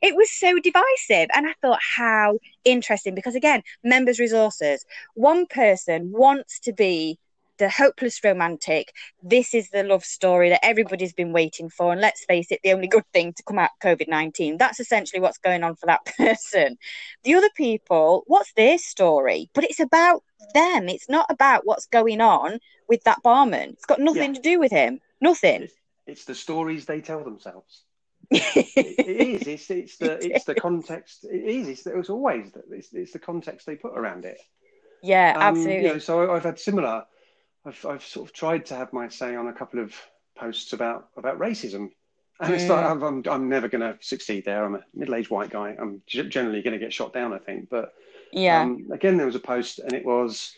[0.01, 1.29] it was so divisive.
[1.33, 3.13] And I thought, how interesting.
[3.13, 4.85] Because again, members' resources.
[5.13, 7.19] One person wants to be
[7.59, 8.93] the hopeless romantic.
[9.21, 11.91] This is the love story that everybody's been waiting for.
[11.91, 14.57] And let's face it, the only good thing to come out COVID 19.
[14.57, 16.77] That's essentially what's going on for that person.
[17.23, 19.49] The other people, what's their story?
[19.53, 20.89] But it's about them.
[20.89, 23.71] It's not about what's going on with that barman.
[23.71, 24.41] It's got nothing yeah.
[24.41, 24.99] to do with him.
[25.21, 25.63] Nothing.
[25.63, 25.73] It's,
[26.07, 27.83] it's the stories they tell themselves.
[28.31, 29.47] it, it is.
[29.47, 31.25] It's, it's the it's the context.
[31.25, 31.67] It is.
[31.67, 34.37] It's, it's always it's, it's the context they put around it.
[35.01, 35.87] Yeah, um, absolutely.
[35.87, 37.05] You know, so I've had similar
[37.69, 39.93] I've, I've sort of tried to have my say on a couple of
[40.35, 41.91] posts about about racism,
[42.39, 42.55] and mm.
[42.55, 44.65] it's like I'm, I'm, I'm never going to succeed there.
[44.65, 45.75] I'm a middle-aged white guy.
[45.79, 47.69] I'm generally going to get shot down, I think.
[47.69, 47.93] But
[48.31, 50.53] yeah, um, again, there was a post, and it was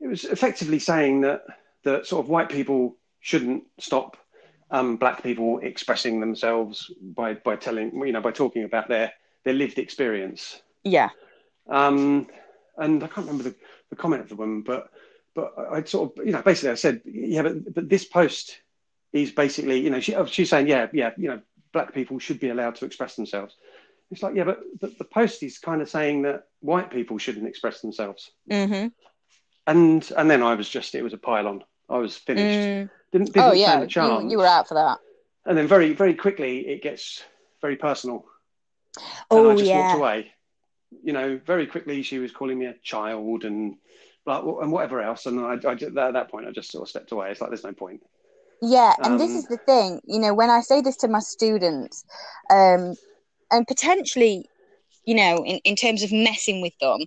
[0.00, 1.42] it was effectively saying that
[1.82, 4.16] that sort of white people shouldn't stop
[4.70, 9.12] um, black people expressing themselves by by telling you know by talking about their
[9.44, 10.62] their lived experience.
[10.84, 11.10] Yeah.
[11.68, 12.28] Um,
[12.76, 13.54] and I can't remember the,
[13.90, 14.90] the comment of the woman, but
[15.34, 18.58] but I sort of, you know, basically I said, yeah, but, but this post
[19.12, 21.40] is basically, you know, she, oh, she's saying, yeah, yeah, you know,
[21.72, 23.56] black people should be allowed to express themselves.
[24.10, 27.48] It's like, yeah, but the, the post is kind of saying that white people shouldn't
[27.48, 28.30] express themselves.
[28.50, 28.88] Mm-hmm.
[29.66, 31.64] And and then I was just, it was a pile-on.
[31.88, 32.68] I was finished.
[32.68, 32.90] Mm.
[33.12, 34.98] Didn't, didn't oh yeah, you, you, were out for that.
[35.46, 37.22] And then very very quickly it gets
[37.60, 38.24] very personal.
[39.30, 39.78] Oh and I just yeah.
[39.78, 40.32] walked away.
[41.02, 43.76] You know, very quickly she was calling me a child and
[44.26, 45.26] and whatever else.
[45.26, 47.30] And I, I at that point, I just sort of stepped away.
[47.30, 48.02] It's like there's no point.
[48.62, 51.18] Yeah, and um, this is the thing, you know, when I say this to my
[51.18, 52.04] students,
[52.50, 52.94] um,
[53.50, 54.48] and potentially,
[55.04, 57.00] you know, in, in terms of messing with them,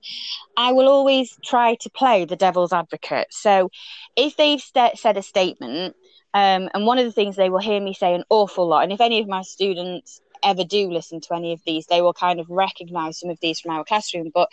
[0.56, 3.28] I will always try to play the devil's advocate.
[3.32, 3.72] So
[4.16, 5.96] if they've st- said a statement,
[6.36, 8.92] um, and one of the things they will hear me say an awful lot, and
[8.92, 12.40] if any of my students ever do listen to any of these, they will kind
[12.40, 14.32] of recognize some of these from our classroom.
[14.34, 14.50] But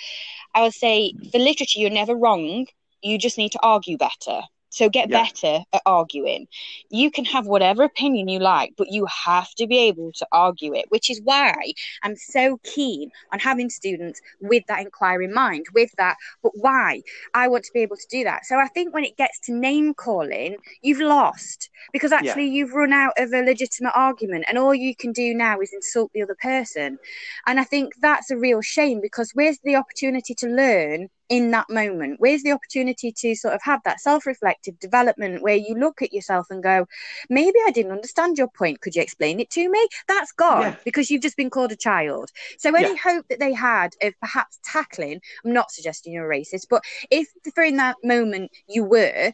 [0.54, 2.66] I would say for literature, you're never wrong.
[3.02, 4.42] You just need to argue better.
[4.74, 5.22] So get yeah.
[5.22, 6.48] better at arguing.
[6.90, 10.74] You can have whatever opinion you like, but you have to be able to argue
[10.74, 11.54] it, which is why
[12.02, 17.02] I'm so keen on having students with that inquiry mind, with that, but why?
[17.34, 18.46] I want to be able to do that.
[18.46, 22.54] So I think when it gets to name calling, you've lost because actually yeah.
[22.54, 26.10] you've run out of a legitimate argument and all you can do now is insult
[26.12, 26.98] the other person.
[27.46, 31.68] And I think that's a real shame because where's the opportunity to learn in that
[31.70, 32.16] moment?
[32.18, 36.12] Where's the opportunity to sort of have that self reflective development where you look at
[36.12, 36.86] yourself and go,
[37.28, 38.80] maybe I didn't understand your point.
[38.80, 39.88] Could you explain it to me?
[40.08, 40.76] That's gone yeah.
[40.84, 42.30] because you've just been called a child.
[42.58, 42.96] So, any yeah.
[43.02, 47.28] hope that they had of perhaps tackling, I'm not suggesting you're a racist, but if
[47.54, 49.32] for in that moment you were,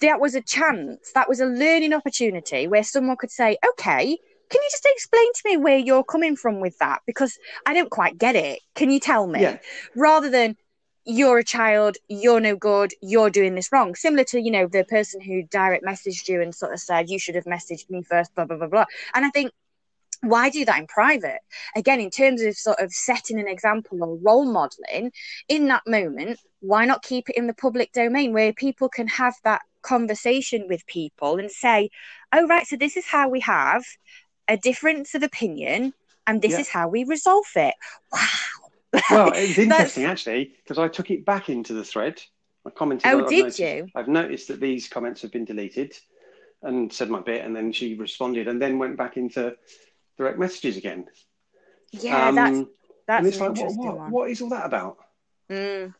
[0.00, 4.18] that was a chance, that was a learning opportunity where someone could say, okay,
[4.50, 7.00] can you just explain to me where you're coming from with that?
[7.06, 8.60] Because I don't quite get it.
[8.74, 9.42] Can you tell me?
[9.42, 9.58] Yeah.
[9.96, 10.56] Rather than,
[11.04, 13.94] you're a child, you're no good, you're doing this wrong.
[13.94, 17.18] Similar to, you know, the person who direct messaged you and sort of said, you
[17.18, 18.86] should have messaged me first, blah, blah, blah, blah.
[19.14, 19.52] And I think,
[20.22, 21.40] why do that in private?
[21.76, 25.12] Again, in terms of sort of setting an example or role modeling
[25.48, 29.34] in that moment, why not keep it in the public domain where people can have
[29.44, 31.90] that conversation with people and say,
[32.32, 33.84] oh, right, so this is how we have
[34.48, 35.92] a difference of opinion
[36.26, 36.60] and this yeah.
[36.60, 37.74] is how we resolve it.
[38.10, 38.63] Wow
[39.10, 42.20] well, it's interesting actually because I took it back into the thread.
[42.66, 43.06] I commented.
[43.06, 43.88] Oh, I've did noticed, you?
[43.94, 45.94] I've noticed that these comments have been deleted,
[46.62, 49.54] and said my bit, and then she responded, and then went back into
[50.16, 51.06] direct messages again.
[51.92, 52.58] Yeah, um, that's
[53.06, 54.96] that's and it's like, what, what, what is all that about?
[55.50, 55.94] Mm.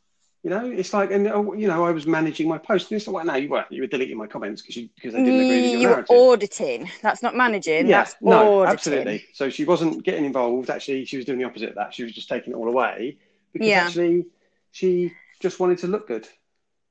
[0.45, 2.91] You know, it's like, and oh, you know, I was managing my post.
[2.91, 3.65] And it's like, no, you were.
[3.71, 6.07] You were deleting my comments because you because they didn't agree with your you narrative.
[6.11, 6.91] were auditing.
[7.01, 7.87] That's not managing.
[7.87, 8.73] Yeah, that's no, auditing.
[8.75, 9.25] absolutely.
[9.33, 10.69] So she wasn't getting involved.
[10.69, 11.95] Actually, she was doing the opposite of that.
[11.95, 13.17] She was just taking it all away
[13.55, 13.85] because yeah.
[13.87, 14.27] actually
[14.71, 16.29] she just wanted to look good.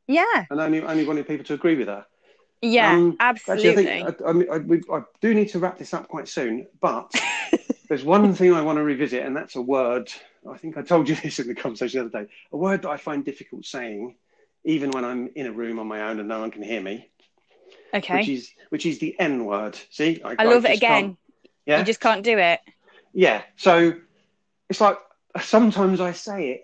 [0.08, 0.46] Yeah.
[0.50, 2.08] And only only wanted people to agree with her.
[2.64, 3.70] Yeah, um, absolutely.
[3.70, 6.08] Actually, I, think, I, I, mean, I, we, I do need to wrap this up
[6.08, 7.14] quite soon, but
[7.94, 10.12] there's one thing I want to revisit, and that's a word.
[10.50, 12.32] I think I told you this in the conversation the other day.
[12.52, 14.16] A word that I find difficult saying,
[14.66, 17.08] even when I'm in a room on my own and no one can hear me.
[17.94, 18.18] Okay.
[18.18, 19.78] Which is which is the N word.
[19.92, 21.18] See, I, I love it again.
[21.68, 21.78] Yeah.
[21.78, 22.62] You just can't do it.
[23.14, 23.44] Yeah.
[23.58, 23.94] So
[24.72, 24.98] it's like
[25.40, 26.64] sometimes I say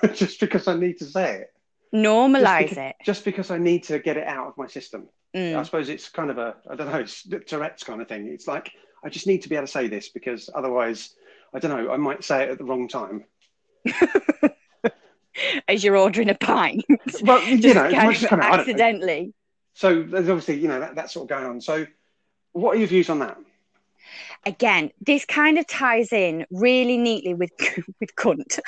[0.00, 1.52] it just because I need to say it.
[1.92, 2.96] Normalize just because, it.
[3.04, 5.08] Just because I need to get it out of my system.
[5.34, 5.56] Mm.
[5.56, 8.28] I suppose it's kind of a I don't know, it's Tourette's kind of thing.
[8.28, 8.70] It's like
[9.04, 11.14] I just need to be able to say this because otherwise,
[11.52, 13.24] I don't know, I might say it at the wrong time.
[15.68, 16.84] As you're ordering a pint.
[17.22, 19.34] Well, you know, kind of accidentally.
[19.74, 21.60] So there's obviously, you know, that, that's sort of going on.
[21.60, 21.86] So
[22.52, 23.38] what are your views on that?
[24.44, 27.50] Again, this kind of ties in really neatly with
[28.00, 28.58] with cunt.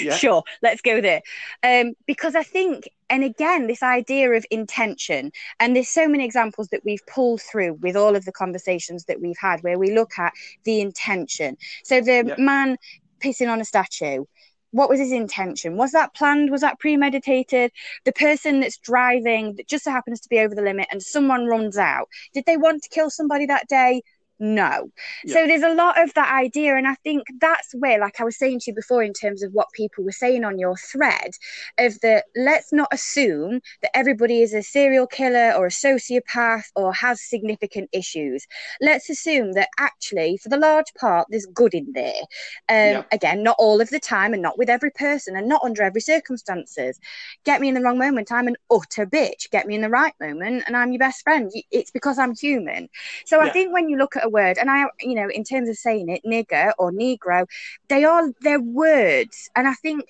[0.00, 0.16] yeah.
[0.26, 1.22] Sure, let's go there.
[1.62, 6.68] Um, because I think, and again, this idea of intention, and there's so many examples
[6.68, 10.18] that we've pulled through with all of the conversations that we've had where we look
[10.18, 10.32] at
[10.64, 11.56] the intention.
[11.84, 12.34] So the yeah.
[12.38, 12.76] man
[13.20, 14.24] pissing on a statue
[14.72, 15.78] what was his intention?
[15.78, 16.50] Was that planned?
[16.50, 17.72] Was that premeditated?
[18.04, 21.46] The person that's driving that just so happens to be over the limit and someone
[21.46, 22.08] runs out.
[22.34, 24.02] Did they want to kill somebody that day?
[24.38, 24.90] No.
[25.24, 25.34] Yeah.
[25.34, 26.76] So there's a lot of that idea.
[26.76, 29.52] And I think that's where, like I was saying to you before, in terms of
[29.52, 31.30] what people were saying on your thread,
[31.78, 36.92] of the let's not assume that everybody is a serial killer or a sociopath or
[36.92, 38.46] has significant issues.
[38.80, 42.20] Let's assume that actually, for the large part, there's good in there.
[42.68, 43.02] Um, yeah.
[43.12, 46.00] Again, not all of the time and not with every person and not under every
[46.00, 46.98] circumstances.
[47.44, 49.50] Get me in the wrong moment, I'm an utter bitch.
[49.50, 51.50] Get me in the right moment, and I'm your best friend.
[51.70, 52.88] It's because I'm human.
[53.24, 53.48] So yeah.
[53.48, 55.76] I think when you look at a word, and I, you know, in terms of
[55.76, 57.46] saying it, nigger or negro,
[57.88, 60.04] they are they're words, and I think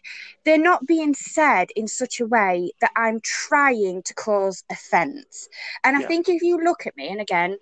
[0.44, 5.48] they're not being said in such a way that I'm trying to cause offence.
[5.84, 6.06] And I yeah.
[6.08, 7.58] think if you look at me, and again,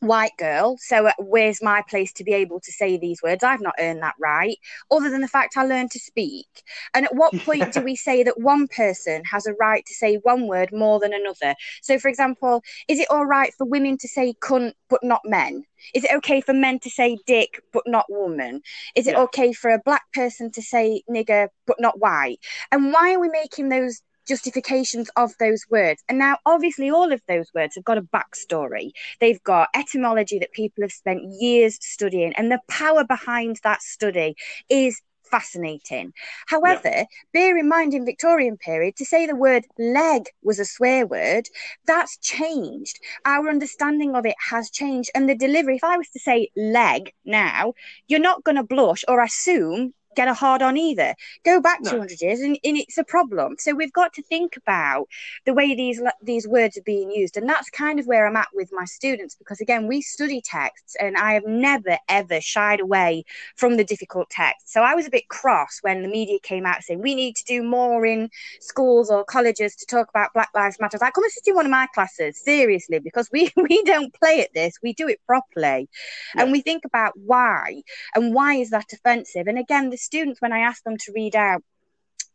[0.00, 0.76] white girl.
[0.78, 3.44] So uh, where's my place to be able to say these words?
[3.44, 4.56] I've not earned that right,
[4.90, 6.62] other than the fact I learned to speak.
[6.94, 10.16] And at what point do we say that one person has a right to say
[10.16, 11.54] one word more than another?
[11.82, 15.64] So, for example, is it all right for women to say cunt but not men?
[15.94, 18.62] Is it okay for men to say dick but not woman?
[18.96, 19.22] Is it yeah.
[19.22, 22.38] okay for a black person to say nigger but not white?
[22.72, 26.02] And why are we making those justifications of those words.
[26.08, 28.90] And now, obviously, all of those words have got a backstory.
[29.20, 34.36] They've got etymology that people have spent years studying, and the power behind that study
[34.68, 35.00] is
[35.30, 36.12] fascinating.
[36.46, 37.04] However, yeah.
[37.32, 41.46] bear in mind in Victorian period to say the word leg was a swear word,
[41.86, 42.98] that's changed.
[43.24, 47.12] Our understanding of it has changed and the delivery if I was to say leg
[47.24, 47.74] now,
[48.08, 51.14] you're not going to blush or assume get a hard on either.
[51.44, 51.92] Go back no.
[51.92, 53.56] 200 years and, and, it's a problem.
[53.58, 55.06] So we've got to think about
[55.44, 58.48] the way these these words are being used, and that's kind of where I'm at
[58.54, 63.24] with my students because again we study texts, and I have never ever shied away
[63.56, 64.72] from the difficult text.
[64.72, 67.44] So I was a bit cross when the media came out saying we need to
[67.44, 68.30] do more in
[68.60, 70.98] schools or colleges to talk about Black Lives Matter.
[71.02, 74.40] I come and sit in one of my classes seriously because we we don't play
[74.40, 75.88] at this, we do it properly,
[76.34, 76.42] yeah.
[76.42, 77.82] and we think about why
[78.14, 79.46] and why is that offensive.
[79.46, 81.62] And again, the students, when I ask them to read out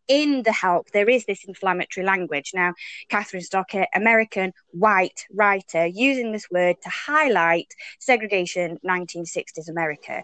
[0.08, 2.52] in the help, there is this inflammatory language.
[2.54, 2.74] Now,
[3.10, 10.24] Kathryn Stockett, American white writer, using this word to highlight segregation 1960s America.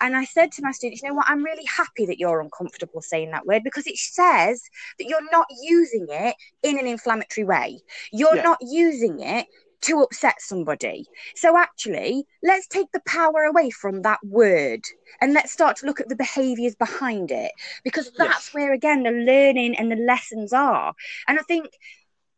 [0.00, 3.00] And I said to my students, you know what, I'm really happy that you're uncomfortable
[3.00, 4.62] saying that word because it says
[4.98, 7.80] that you're not using it in an inflammatory way.
[8.12, 8.42] You're yeah.
[8.42, 9.46] not using it
[9.82, 11.06] to upset somebody.
[11.34, 14.80] So actually, let's take the power away from that word
[15.20, 17.52] and let's start to look at the behaviors behind it
[17.84, 18.54] because that's yes.
[18.54, 20.94] where again the learning and the lessons are.
[21.28, 21.66] And I think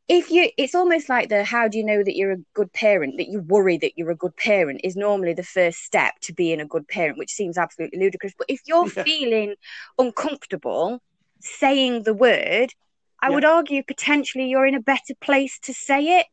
[0.09, 3.17] if you it's almost like the how do you know that you're a good parent
[3.17, 6.61] that you worry that you're a good parent is normally the first step to being
[6.61, 9.03] a good parent which seems absolutely ludicrous but if you're yeah.
[9.03, 9.55] feeling
[9.99, 11.01] uncomfortable
[11.41, 12.75] saying the word
[13.23, 13.35] I yeah.
[13.35, 16.27] would argue potentially you're in a better place to say it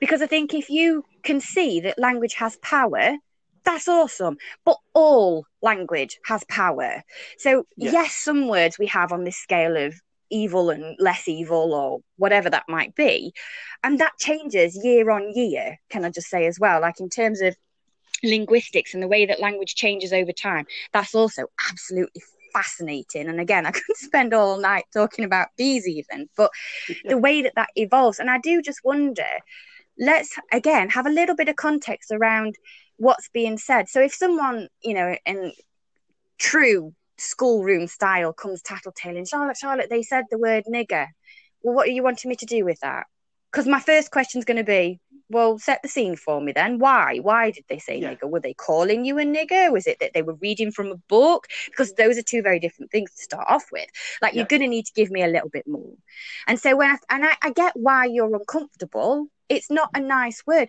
[0.00, 3.16] because I think if you can see that language has power,
[3.64, 4.36] that's awesome.
[4.64, 7.02] But all language has power.
[7.38, 7.92] So, yes.
[7.92, 9.94] yes, some words we have on this scale of
[10.30, 13.32] evil and less evil or whatever that might be.
[13.84, 16.80] And that changes year on year, can I just say as well?
[16.80, 17.54] Like in terms of
[18.24, 22.22] linguistics and the way that language changes over time, that's also absolutely
[22.52, 23.28] fascinating.
[23.28, 26.50] And again, I could spend all night talking about bees, even, but
[27.04, 28.18] the way that that evolves.
[28.18, 29.24] And I do just wonder
[29.98, 32.56] let's again have a little bit of context around
[32.96, 33.88] what's being said.
[33.88, 35.52] So if someone, you know, in
[36.38, 41.08] true schoolroom style comes tattletaling, Charlotte, Charlotte, they said the word nigger.
[41.62, 43.06] Well, what are you wanting me to do with that?
[43.50, 45.00] Because my first question is going to be,
[45.32, 46.78] well, set the scene for me then.
[46.78, 47.18] Why?
[47.18, 48.14] Why did they say Yeah.
[48.14, 48.28] nigger?
[48.30, 49.72] Were they calling you a nigger?
[49.72, 51.48] Was it that they were reading from a book?
[51.66, 53.88] Because those are two very different things to start off with.
[54.20, 55.94] Like, you're going to need to give me a little bit more.
[56.46, 60.42] And so, when I, and I, I get why you're uncomfortable, it's not a nice
[60.46, 60.68] word.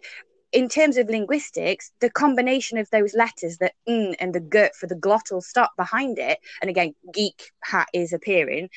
[0.52, 4.96] In terms of linguistics, the combination of those letters, the and the g for the
[4.96, 8.70] glottal stop behind it, and again, geek hat is appearing,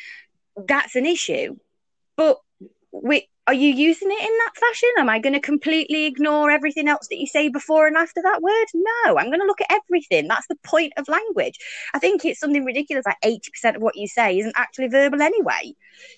[0.57, 1.57] that's an issue.
[2.16, 2.39] But
[2.93, 4.88] we, are you using it in that fashion?
[4.99, 8.42] Am I going to completely ignore everything else that you say before and after that
[8.42, 8.66] word?
[8.74, 10.26] No, I'm going to look at everything.
[10.26, 11.59] That's the point of language.
[11.94, 15.74] I think it's something ridiculous like 80% of what you say isn't actually verbal anyway.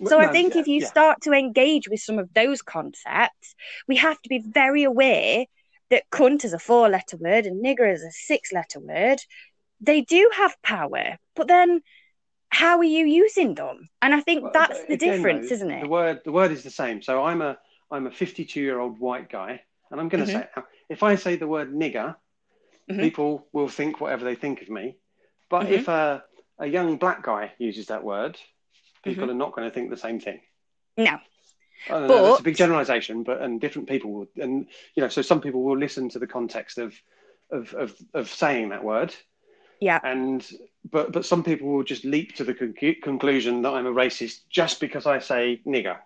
[0.07, 0.87] So I think yeah, if you yeah.
[0.87, 3.55] start to engage with some of those concepts,
[3.87, 5.45] we have to be very aware
[5.91, 9.19] that cunt is a four letter word and nigger is a six letter word.
[9.81, 11.83] They do have power, but then
[12.51, 13.89] how are you using them?
[14.03, 15.83] And I think Well, that's the again, difference, though, isn't it?
[15.83, 17.03] The word the word is the same.
[17.03, 17.59] So I'm a
[17.91, 20.35] I'm a 52 year old white guy, and I'm going to Mhm.
[20.35, 20.65] say now.
[20.89, 22.17] If I say the word nigger,
[22.91, 23.01] Mhm.
[23.01, 24.97] people will think whatever they think of me.
[25.51, 25.73] But Mhm.
[25.73, 26.25] if a
[26.59, 28.37] a young black guy uses that word,
[29.05, 29.31] people Mm-hmm.
[29.31, 30.41] are not going to think the same thing.
[30.97, 31.21] No.
[31.89, 35.09] I don't know, that's a big generalization, but and different people will, and you know,
[35.09, 37.01] so some people will listen to the context of
[37.51, 39.15] of of, of saying that word,
[39.81, 40.01] Yeah.
[40.03, 40.47] and
[40.91, 44.41] but but some people will just leap to the concu- conclusion that I'm a racist
[44.51, 45.99] just because I say nigger.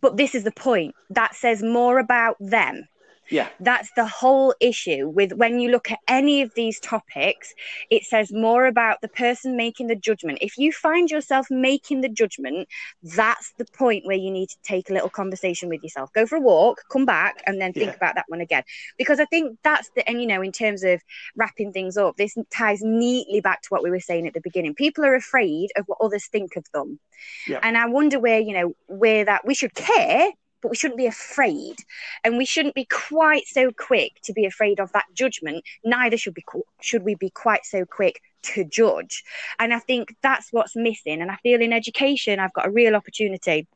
[0.00, 0.94] But this is the point.
[1.10, 2.88] That says more about them.
[3.30, 7.54] Yeah, That's the whole issue with when you look at any of these topics,
[7.90, 10.38] it says more about the person making the judgment.
[10.42, 12.68] If you find yourself making the judgment,
[13.02, 16.12] that's the point where you need to take a little conversation with yourself.
[16.12, 17.96] Go for a walk, come back, and then think Yeah.
[17.96, 18.62] about that one again.
[18.98, 21.00] Because I think that's the, and you know, in terms of
[21.36, 24.74] wrapping things up, this ties neatly back to what we were saying at the beginning.
[24.74, 27.00] People are afraid of what others think of them.
[27.48, 27.60] Yeah.
[27.62, 30.30] And I wonder where, you know, where that we should care,
[30.64, 31.76] but we shouldn't be afraid.
[32.24, 35.62] And we shouldn't be quite so quick to be afraid of that judgment.
[35.84, 36.44] Neither should be
[36.80, 39.22] should we be quite so quick to judge.
[39.58, 41.20] And i think that's what's missing.
[41.20, 43.66] And i feel in education i've got a real opportunity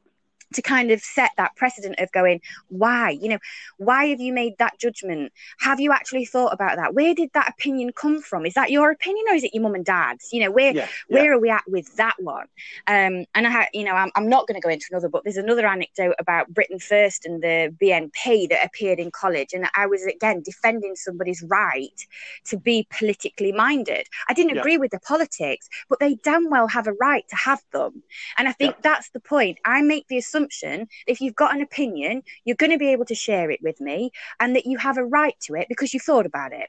[0.55, 3.39] to kind of set that precedent of going why you know
[3.77, 7.49] why have you made that judgment have you actually thought about that where did that
[7.49, 10.41] opinion come from is that your opinion or is it your mum and dad's you
[10.41, 11.15] know where yeah, yeah.
[11.23, 12.47] where are we at with that one?
[12.87, 15.25] Um, and I, ha- you know, I'm, I'm not going to go into another, but
[15.25, 19.87] there's another anecdote about Britain First and the BNP that appeared in college, and I
[19.87, 22.07] was again defending somebody's right
[22.47, 24.07] to be politically minded.
[24.29, 24.61] I didn't Yeah.
[24.61, 28.03] agree with the politics, but they damn well have a right to have them.
[28.39, 29.59] And I think that's the point.
[29.65, 33.15] I make the assumption if you've got an opinion, you're going to be able to
[33.15, 34.11] share it with me,
[34.41, 36.69] and that you have a right to it because you've thought about it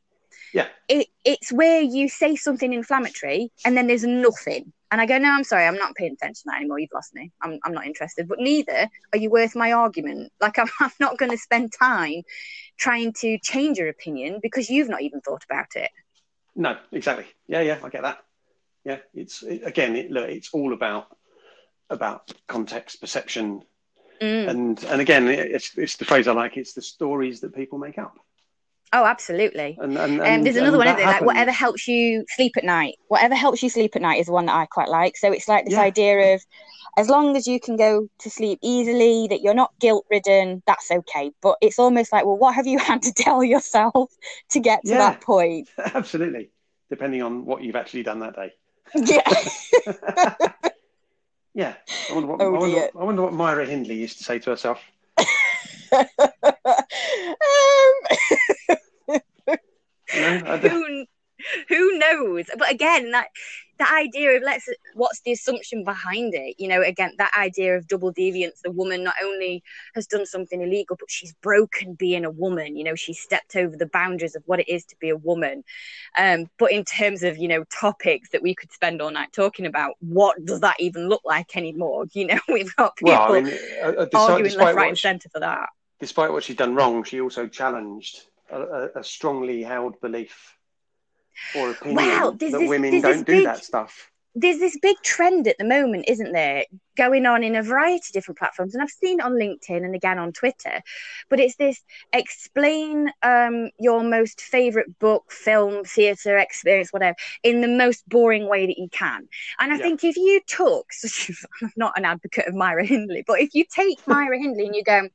[0.53, 0.67] Yeah.
[0.87, 4.73] it it's where you say something inflammatory and then there's nothing.
[4.91, 6.79] And I go, no, I'm sorry, I'm not paying attention to that anymore.
[6.79, 7.31] You've lost me.
[7.41, 8.27] I'm, I'm not interested.
[8.27, 10.31] But neither are you worth my argument.
[10.41, 12.23] Like, I'm, I'm not going to spend time
[12.77, 15.91] trying to change your opinion because you've not even thought about it.
[16.55, 17.27] No, exactly.
[17.47, 18.19] Yeah, yeah, I get that.
[18.83, 21.15] Yeah, it's it, again, it, look, it's all about
[21.89, 23.61] about context, perception,
[24.21, 24.49] Mm.
[24.49, 26.57] and and again, it's it's the phrase I like.
[26.57, 28.19] It's the stories that people make up.
[28.91, 29.77] Oh, absolutely.
[29.79, 31.05] And and, Um, there's another and one, isn't there?
[31.05, 32.95] Like, whatever helps you sleep at night.
[33.07, 35.15] Whatever helps you sleep at night is one that I quite like.
[35.15, 35.81] So it's like this Yeah.
[35.83, 36.41] idea of
[36.97, 40.91] as long as you can go to sleep easily, that you're not guilt ridden, that's
[40.91, 41.31] okay.
[41.41, 44.11] But it's almost like, well, what have you had to tell yourself
[44.49, 44.97] to get to Yeah.
[44.97, 45.69] that point?
[45.77, 46.49] Absolutely,
[46.89, 48.51] depending on what you've actually done that day.
[48.95, 50.49] Yeah.
[51.59, 51.73] yeah,
[52.09, 52.89] I wonder what, Oh, I, wonder.
[52.97, 54.79] I wonder what Myra Hindley used to say to herself.
[55.91, 56.05] um,
[60.61, 61.05] who
[61.67, 63.27] who knows but again that
[63.79, 66.55] the idea of let's what's the assumption behind it?
[66.59, 69.63] You know again that idea of double deviance the woman not only
[69.95, 72.75] has done something illegal but she's broken being a woman.
[72.75, 75.63] You know she stepped over the boundaries of what it is to be a woman.
[76.17, 79.65] Um but in terms of you know topics that we could spend all night talking
[79.65, 82.05] about what does that even look like anymore?
[82.11, 84.89] You know we've got people well, I mean, uh, uh, despite, arguing despite left right
[84.89, 85.69] and centre for that.
[85.99, 88.21] Despite what she'd done wrong, she also challenged
[88.51, 90.58] a, a strongly held belief
[91.55, 94.11] or opinion Well, that this- women don't do big- that stuff.
[94.35, 96.63] there's this big trend at the moment, isn't there,
[96.95, 99.95] going on in a variety of different platforms, and I've seen it on LinkedIn and
[99.95, 100.81] again on Twitter.
[101.29, 101.81] But it's this
[102.13, 108.67] explain um, your most favorite book, film, theatre experience, whatever, in the most boring way
[108.67, 109.27] that you can.
[109.59, 109.83] And I Yeah.
[109.83, 110.85] think if you took,
[111.61, 114.83] I'm not an advocate of Myra Hindley, but if you take Myra Hindley and you
[114.83, 115.09] go,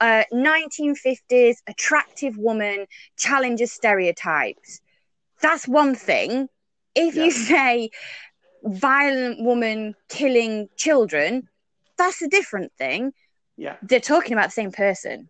[0.00, 2.86] uh, 1950s attractive woman
[3.18, 4.80] challenges stereotypes,
[5.44, 6.48] that's one thing.
[6.94, 7.24] If Yeah.
[7.24, 7.90] you say
[8.64, 11.48] violent woman killing children,
[11.98, 13.12] that's a different thing.
[13.56, 15.28] Yeah, They're talking about the same person.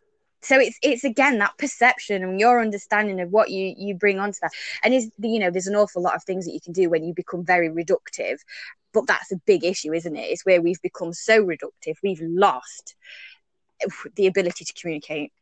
[0.50, 4.38] so it's it's again that perception and your understanding of what you you bring onto
[4.42, 4.52] that
[4.82, 7.02] and is you know there's an awful lot of things that you can do when
[7.06, 8.38] you become very reductive
[8.94, 12.94] but that's a big issue isn't it it's where we've become so reductive we've lost
[14.16, 15.32] the ability to communicate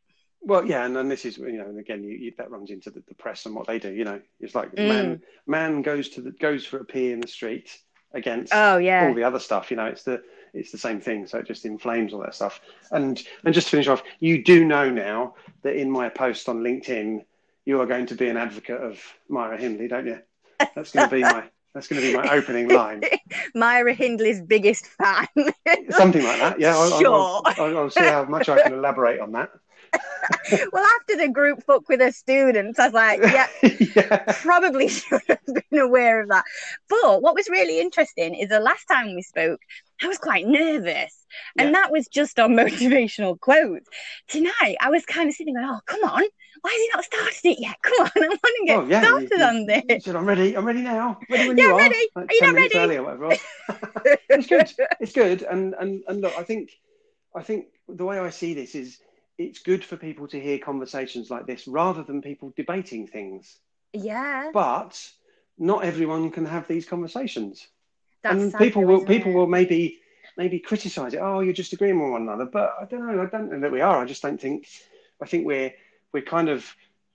[0.44, 2.90] well, yeah, and, and this is you know, and again, you, you, that runs into
[2.90, 3.92] the, the, press and what they do.
[3.92, 4.88] You know, it's like mm.
[4.88, 7.78] man man goes to the goes for a pee in the street
[8.12, 9.70] against oh yeah all the other stuff.
[9.70, 10.22] You know, it's the
[10.52, 11.26] it's the same thing.
[11.26, 12.60] So it just inflames all that stuff.
[12.90, 16.60] And and just to finish off, you do know now that in my post on
[16.60, 17.24] LinkedIn,
[17.64, 20.18] you are going to be an advocate of Myra Hindley, don't you?
[20.74, 23.02] That's going to be my that's going to be my opening line.
[23.54, 25.26] Myra Hindley's biggest fan.
[25.90, 26.60] Something like that.
[26.60, 26.76] Yeah.
[26.76, 27.14] I'll, sure.
[27.14, 29.50] I'll, I'll, I'll see how much I can elaborate on that.
[30.72, 33.46] Well, after the group book with the students, I was like, yeah,
[33.96, 35.38] yeah, probably should have
[35.70, 36.44] been aware of that.
[36.88, 39.60] But what was really interesting is the last time we spoke,
[40.02, 41.16] I was quite nervous.
[41.58, 41.72] And yeah.
[41.72, 43.88] that was just on motivational quotes.
[44.28, 46.22] Tonight, I was kind of sitting going, oh, come on.
[46.60, 47.76] Why has he not started it yet?
[47.82, 50.04] Come on, I want to get oh, yeah, started you, on this.
[50.04, 50.56] Said, I'm ready.
[50.56, 51.18] I'm ready now.
[51.28, 52.08] Ready when yeah, you ready.
[52.14, 52.22] are.
[52.22, 52.78] Like are you not ready?
[52.78, 53.42] Early or whatever.
[54.28, 54.70] it's good.
[55.00, 55.42] It's good.
[55.42, 56.70] And and and look, I think
[57.34, 59.00] I think the way I see this is
[59.38, 63.58] it's good for people to hear conversations like this rather than people debating things.
[63.92, 64.50] Yeah.
[64.52, 65.10] But
[65.58, 67.66] not everyone can have these conversations.
[68.22, 69.34] That's and people will people it?
[69.34, 70.00] will maybe
[70.36, 71.20] maybe criticize it.
[71.20, 72.46] Oh, you're just agreeing with one another.
[72.46, 73.22] But I don't know.
[73.22, 73.98] I don't know that we are.
[73.98, 74.68] I just don't think.
[75.20, 75.72] I think we're
[76.12, 76.64] we're kind of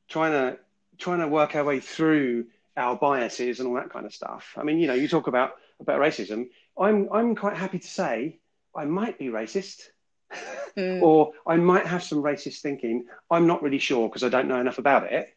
[0.07, 0.59] trying to
[0.97, 4.53] trying to work our way through our biases and all that kind of stuff.
[4.57, 6.49] I mean, you know, you talk about about racism.
[6.78, 8.39] I'm I'm quite happy to say
[8.76, 9.88] I might be racist
[10.78, 11.01] mm.
[11.01, 13.05] or I might have some racist thinking.
[13.30, 15.34] I'm not really sure because I don't know enough about it.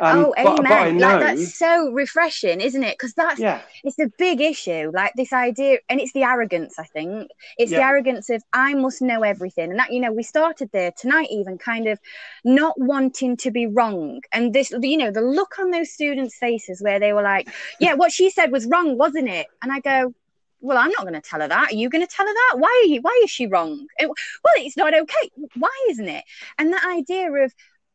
[0.00, 0.56] Um, oh, amen.
[0.56, 1.08] But, but know...
[1.08, 2.96] Like that's so refreshing, isn't it?
[2.96, 3.62] Because that's yeah.
[3.82, 4.90] it's a big issue.
[4.94, 6.78] Like this idea, and it's the arrogance.
[6.78, 7.78] I think it's yeah.
[7.78, 11.28] the arrogance of I must know everything, and that you know we started there tonight,
[11.30, 11.98] even kind of
[12.44, 14.20] not wanting to be wrong.
[14.32, 17.48] And this, you know, the look on those students' faces where they were like,
[17.80, 20.14] "Yeah, what she said was wrong, wasn't it?" And I go,
[20.60, 21.72] well, I'm not going to tell her that.
[21.72, 22.54] Are you going to tell her that?
[22.58, 23.00] Why are you?
[23.00, 23.86] Why is she wrong?
[23.98, 25.30] It, well, it's not okay.
[25.54, 26.24] Why isn't it?
[26.58, 27.54] And that idea of,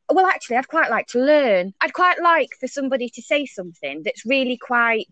[0.10, 1.74] well, actually, I'd quite like to learn.
[1.82, 5.08] I'd quite like for somebody to say something that's really quite,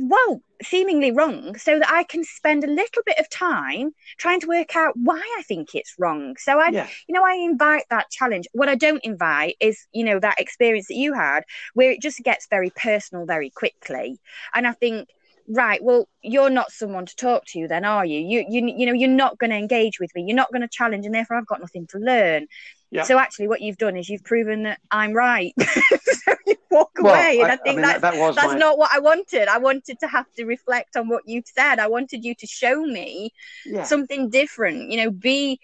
[0.00, 4.46] well, seemingly wrong, so that I can spend a little bit of time trying to
[4.46, 6.36] work out why I think it's wrong.
[6.38, 6.88] So I, yeah.
[7.08, 8.46] you know, I invite that challenge.
[8.52, 11.44] What I don't invite is, you know, that experience that you had
[11.74, 14.18] where it just gets very personal very quickly.
[14.54, 15.08] And I think
[15.48, 18.18] right well you're not someone to talk to then are you?
[18.20, 20.24] You you, you know you're not going to engage with me.
[20.26, 22.46] You're not going to challenge and therefore i've got nothing to learn.
[22.90, 23.02] Yeah.
[23.02, 25.54] so actually what you've done is you've proven that i'm right.
[26.04, 28.52] So you walk well, away and i, I think I mean, that's, that, that that's
[28.52, 28.58] my...
[28.58, 29.48] not what i wanted.
[29.48, 31.78] I wanted to have to reflect on what you said.
[31.78, 33.32] I wanted you to show me
[33.66, 33.82] yeah.
[33.84, 35.60] something different you know be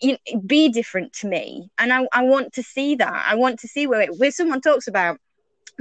[0.00, 1.70] you know, be different to me.
[1.78, 3.24] And I, I want to see that.
[3.26, 5.18] I want to see where it, where someone talks about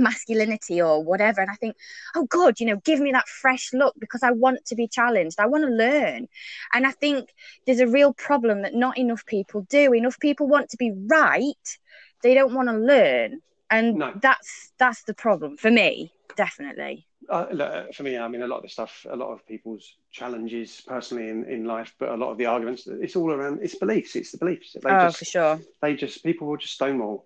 [0.02, 1.42] masculinity or whatever.
[1.42, 1.76] And I think,
[2.16, 5.40] oh God, you know, give me that fresh look because I want to be challenged.
[5.40, 6.28] I want to learn.
[6.74, 7.30] And I think
[7.66, 9.94] there's a real problem that not enough people do.
[9.94, 11.78] Enough people want to be right.
[12.24, 13.40] They don't want to learn.
[13.70, 14.14] And no.
[14.22, 17.08] that's that's the problem for me, definitely.
[17.30, 20.82] Uh, for me, I mean, a lot of the stuff, a lot of people's challenges
[20.86, 24.18] personally in, in life, but a lot of the arguments, it's all around, it's beliefs,
[24.18, 24.74] it's the beliefs.
[24.74, 25.60] They oh, just, for sure.
[25.82, 27.26] They just, people will just stonewall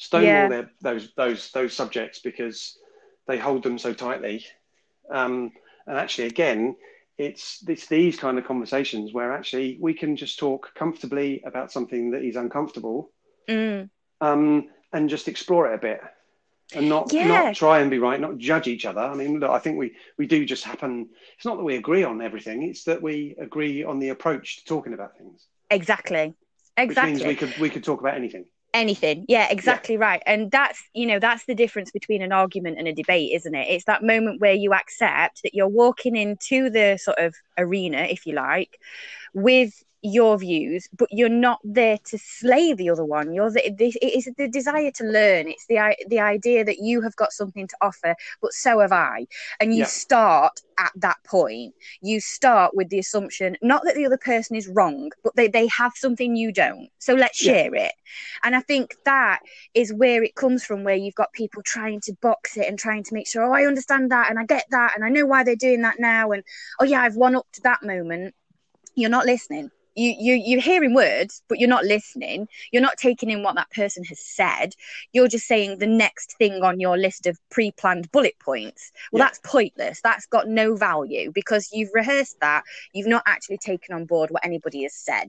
[0.00, 0.48] stonewall yeah.
[0.48, 2.78] their, those those those subjects because
[3.28, 4.44] they hold them so tightly.
[5.10, 5.52] Um,
[5.86, 6.76] and actually, again,
[7.18, 12.12] it's it's these kind of conversations where actually we can just talk comfortably about something
[12.12, 13.10] that is uncomfortable,
[13.48, 13.88] mm.
[14.20, 16.00] um, and just explore it a bit,
[16.74, 17.28] and not yeah.
[17.28, 19.02] not try and be right, not judge each other.
[19.02, 21.10] I mean, look, I think we we do just happen.
[21.36, 24.64] It's not that we agree on everything; it's that we agree on the approach to
[24.64, 25.46] talking about things.
[25.70, 26.34] Exactly.
[26.78, 27.12] Exactly.
[27.12, 29.24] Which means we could we could talk about anything anything.
[29.28, 30.00] Yeah exactly yeah.
[30.00, 30.22] right.
[30.26, 33.68] And that's you know that's the difference between an argument and a debate isn't it?
[33.68, 38.26] It's that moment where you accept that you're walking into the sort of arena if
[38.26, 38.78] you like
[39.34, 43.32] with your views, but you're not there to slay the other one.
[43.32, 45.48] You're the, it is the desire to learn.
[45.48, 49.26] It's the the idea that you have got something to offer, but so have I.
[49.60, 49.86] And you yeah.
[49.86, 51.74] start at that point.
[52.00, 55.66] You start with the assumption not that the other person is wrong, but they, they
[55.66, 56.88] have something you don't.
[56.98, 57.86] So let's share yeah.
[57.86, 57.92] it.
[58.42, 59.40] And I think that
[59.74, 63.04] is where it comes from, where you've got people trying to box it and trying
[63.04, 65.44] to make sure, oh, I understand that and I get that and I know why
[65.44, 66.32] they're doing that now.
[66.32, 66.42] And
[66.80, 68.34] oh, yeah, I've won up to that moment.
[68.94, 73.30] You're not listening you you you're hearing words but you're not listening you're not taking
[73.30, 74.74] in what that person has said
[75.12, 79.26] you're just saying the next thing on your list of pre-planned bullet points well yeah.
[79.26, 82.62] that's pointless that's got no value because you've rehearsed that
[82.92, 85.28] you've not actually taken on board what anybody has said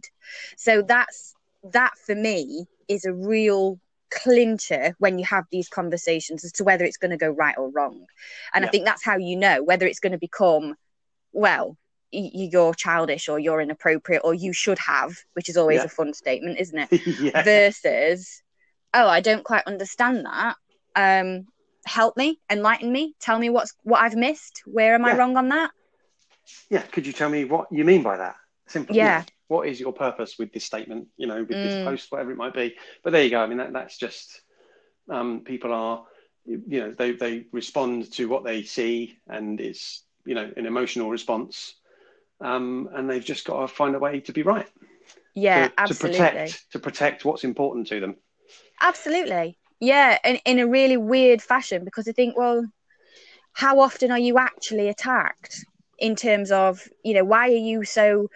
[0.57, 1.33] so that's
[1.63, 3.79] that for me is a real
[4.11, 7.69] clincher when you have these conversations as to whether it's going to go right or
[7.69, 8.05] wrong.
[8.53, 8.67] And Yeah.
[8.67, 10.75] I think that's how you know whether it's going to become,
[11.31, 11.77] well,
[12.11, 15.85] you're childish or you're inappropriate or you should have, which is always Yeah.
[15.85, 17.07] a fun statement, isn't it?
[17.19, 17.43] yeah.
[17.43, 18.41] Versus,
[18.93, 20.55] oh, I don't quite understand that.
[20.95, 21.47] Um,
[21.85, 24.61] help me, enlighten me, tell me what's what I've missed.
[24.65, 25.71] Where am I wrong on that?
[26.69, 26.81] yeah.
[26.81, 28.35] Could you tell me what you mean by that?
[28.67, 28.97] Simply.
[28.97, 29.23] you Yeah.
[29.47, 31.07] what is your purpose with this statement?
[31.17, 31.83] You know, with this Mm.
[31.85, 32.75] post, whatever it might be.
[33.03, 33.41] But there you go.
[33.41, 34.41] I mean, that, that's just
[35.09, 36.05] um, people are,
[36.45, 41.09] you know, they they respond to what they see, and it's you know an emotional
[41.09, 41.75] response,
[42.41, 44.67] um, and they've just got to find a way to be right.
[45.35, 46.17] Yeah, to, absolutely.
[46.17, 48.15] to protect to protect what's important to them.
[48.81, 49.57] Absolutely.
[49.79, 52.65] Yeah, and in a really weird fashion because I think, well,
[53.53, 55.65] how often are you actually attacked
[55.99, 58.27] in terms of, you know, why are you so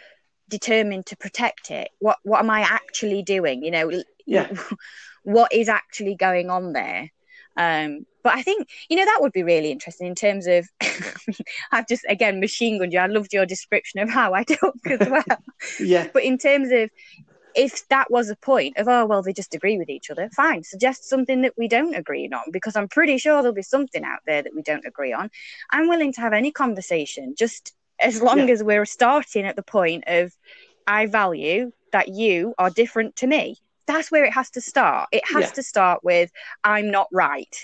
[0.50, 1.90] determined to protect it?
[2.00, 3.64] What what am I actually doing?
[3.64, 3.92] You know,
[4.26, 4.50] Yeah.
[5.24, 7.10] what is actually going on there?
[7.58, 10.68] Um, but I think, you know, that would be really interesting in terms of
[11.72, 13.00] I've just again machine gunned you.
[13.00, 15.24] I loved your description of how I talk as well.
[15.80, 16.90] Yeah, But in terms of
[17.56, 20.64] if that was a point of, oh, well, they just agree with each other, fine,
[20.64, 24.20] suggest something that we don't agree on because I'm pretty sure there'll be something out
[24.28, 25.30] there that we don't agree on.
[25.72, 28.54] I'm willing to have any conversation just as long Yeah.
[28.54, 30.34] as we're starting at the point of,
[30.88, 33.58] I value that you are different to me.
[33.88, 35.10] That's where it has to start.
[35.12, 35.52] It has Yeah.
[35.52, 36.32] to start with,
[36.64, 37.56] I'm not right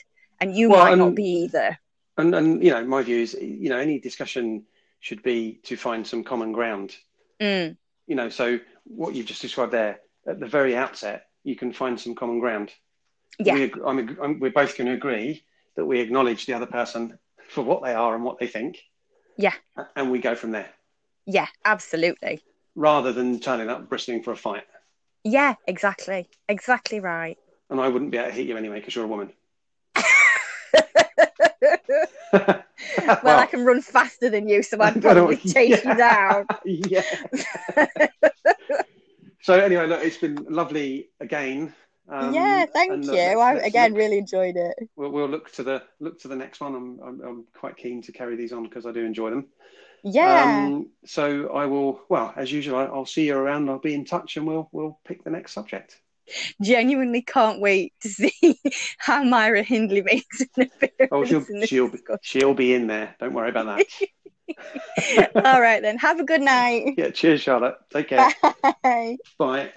[0.41, 1.77] and you Well, might not be either.
[2.17, 4.65] and and you know, my view is, you know, any discussion
[4.99, 6.95] should be to find some common ground.
[7.39, 7.77] Mm,
[8.07, 11.99] You know, so what you've just described there at the very outset, you can find
[11.99, 12.71] some common ground.
[13.39, 15.43] yeah, we, I'm, I'm, we're both going to agree
[15.75, 17.17] that we acknowledge the other person
[17.49, 18.77] for what they are and what they think.
[19.37, 19.53] Yeah.
[19.95, 20.69] And we go from there
[21.25, 22.43] yeah, absolutely.
[22.75, 24.65] rather than turning up bristling for a fight.
[25.23, 26.29] Yeah, exactly.
[26.49, 27.37] Exactly right.
[27.69, 29.31] And I wouldn't be able to hit you anyway because you're a woman.
[32.33, 32.63] well,
[33.39, 35.91] I can run faster than you, so I'd probably chase yeah.
[35.91, 36.45] you down.
[36.65, 38.07] yeah.
[39.41, 41.73] so anyway, look, it's been lovely again.
[42.09, 43.39] Um, yeah, thank and, uh, you.
[43.39, 44.75] I again look- really enjoyed it.
[44.95, 46.75] we'll, we'll look to the look to the next one.
[46.75, 49.47] I'm I'm, I'm quite keen to carry these on because I do enjoy them.
[50.03, 52.01] Yeah, Um, so I will.
[52.09, 53.69] Well, as usual, I'll see you around.
[53.69, 56.01] I'll be in touch, and we'll we'll pick the next subject.
[56.61, 58.59] Genuinely can't wait to see
[58.97, 60.47] how Myra Hindley makes an
[60.81, 61.09] appearance.
[61.11, 62.19] Oh, she'll she'll discussion.
[62.21, 63.15] she'll be in there.
[63.19, 63.85] Don't worry about that.
[65.45, 65.97] All right then.
[65.97, 66.95] Have a good night.
[66.97, 67.09] yeah.
[67.11, 67.75] Cheers, Charlotte.
[67.91, 68.29] Take care.
[68.83, 69.17] Bye.
[69.37, 69.71] Bye.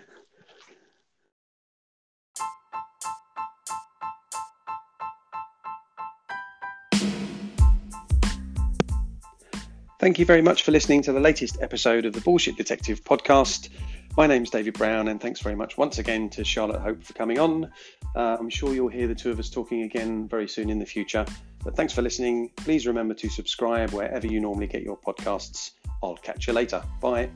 [10.01, 13.71] Thank you very much for listening to the latest episode of the Bullshit Detective podcast.
[14.17, 17.41] My name's David Brown, and thanks very much once again to Charlotte Hope for coming
[17.41, 17.73] on.
[18.15, 20.87] Uh, I'm sure you'll hear the two of us talking again very soon in the
[20.87, 21.27] future.
[21.65, 22.53] But thanks for listening.
[22.55, 25.73] Please remember to subscribe wherever you normally get your podcasts.
[26.01, 26.81] I'll catch you later.
[27.01, 27.29] Bye.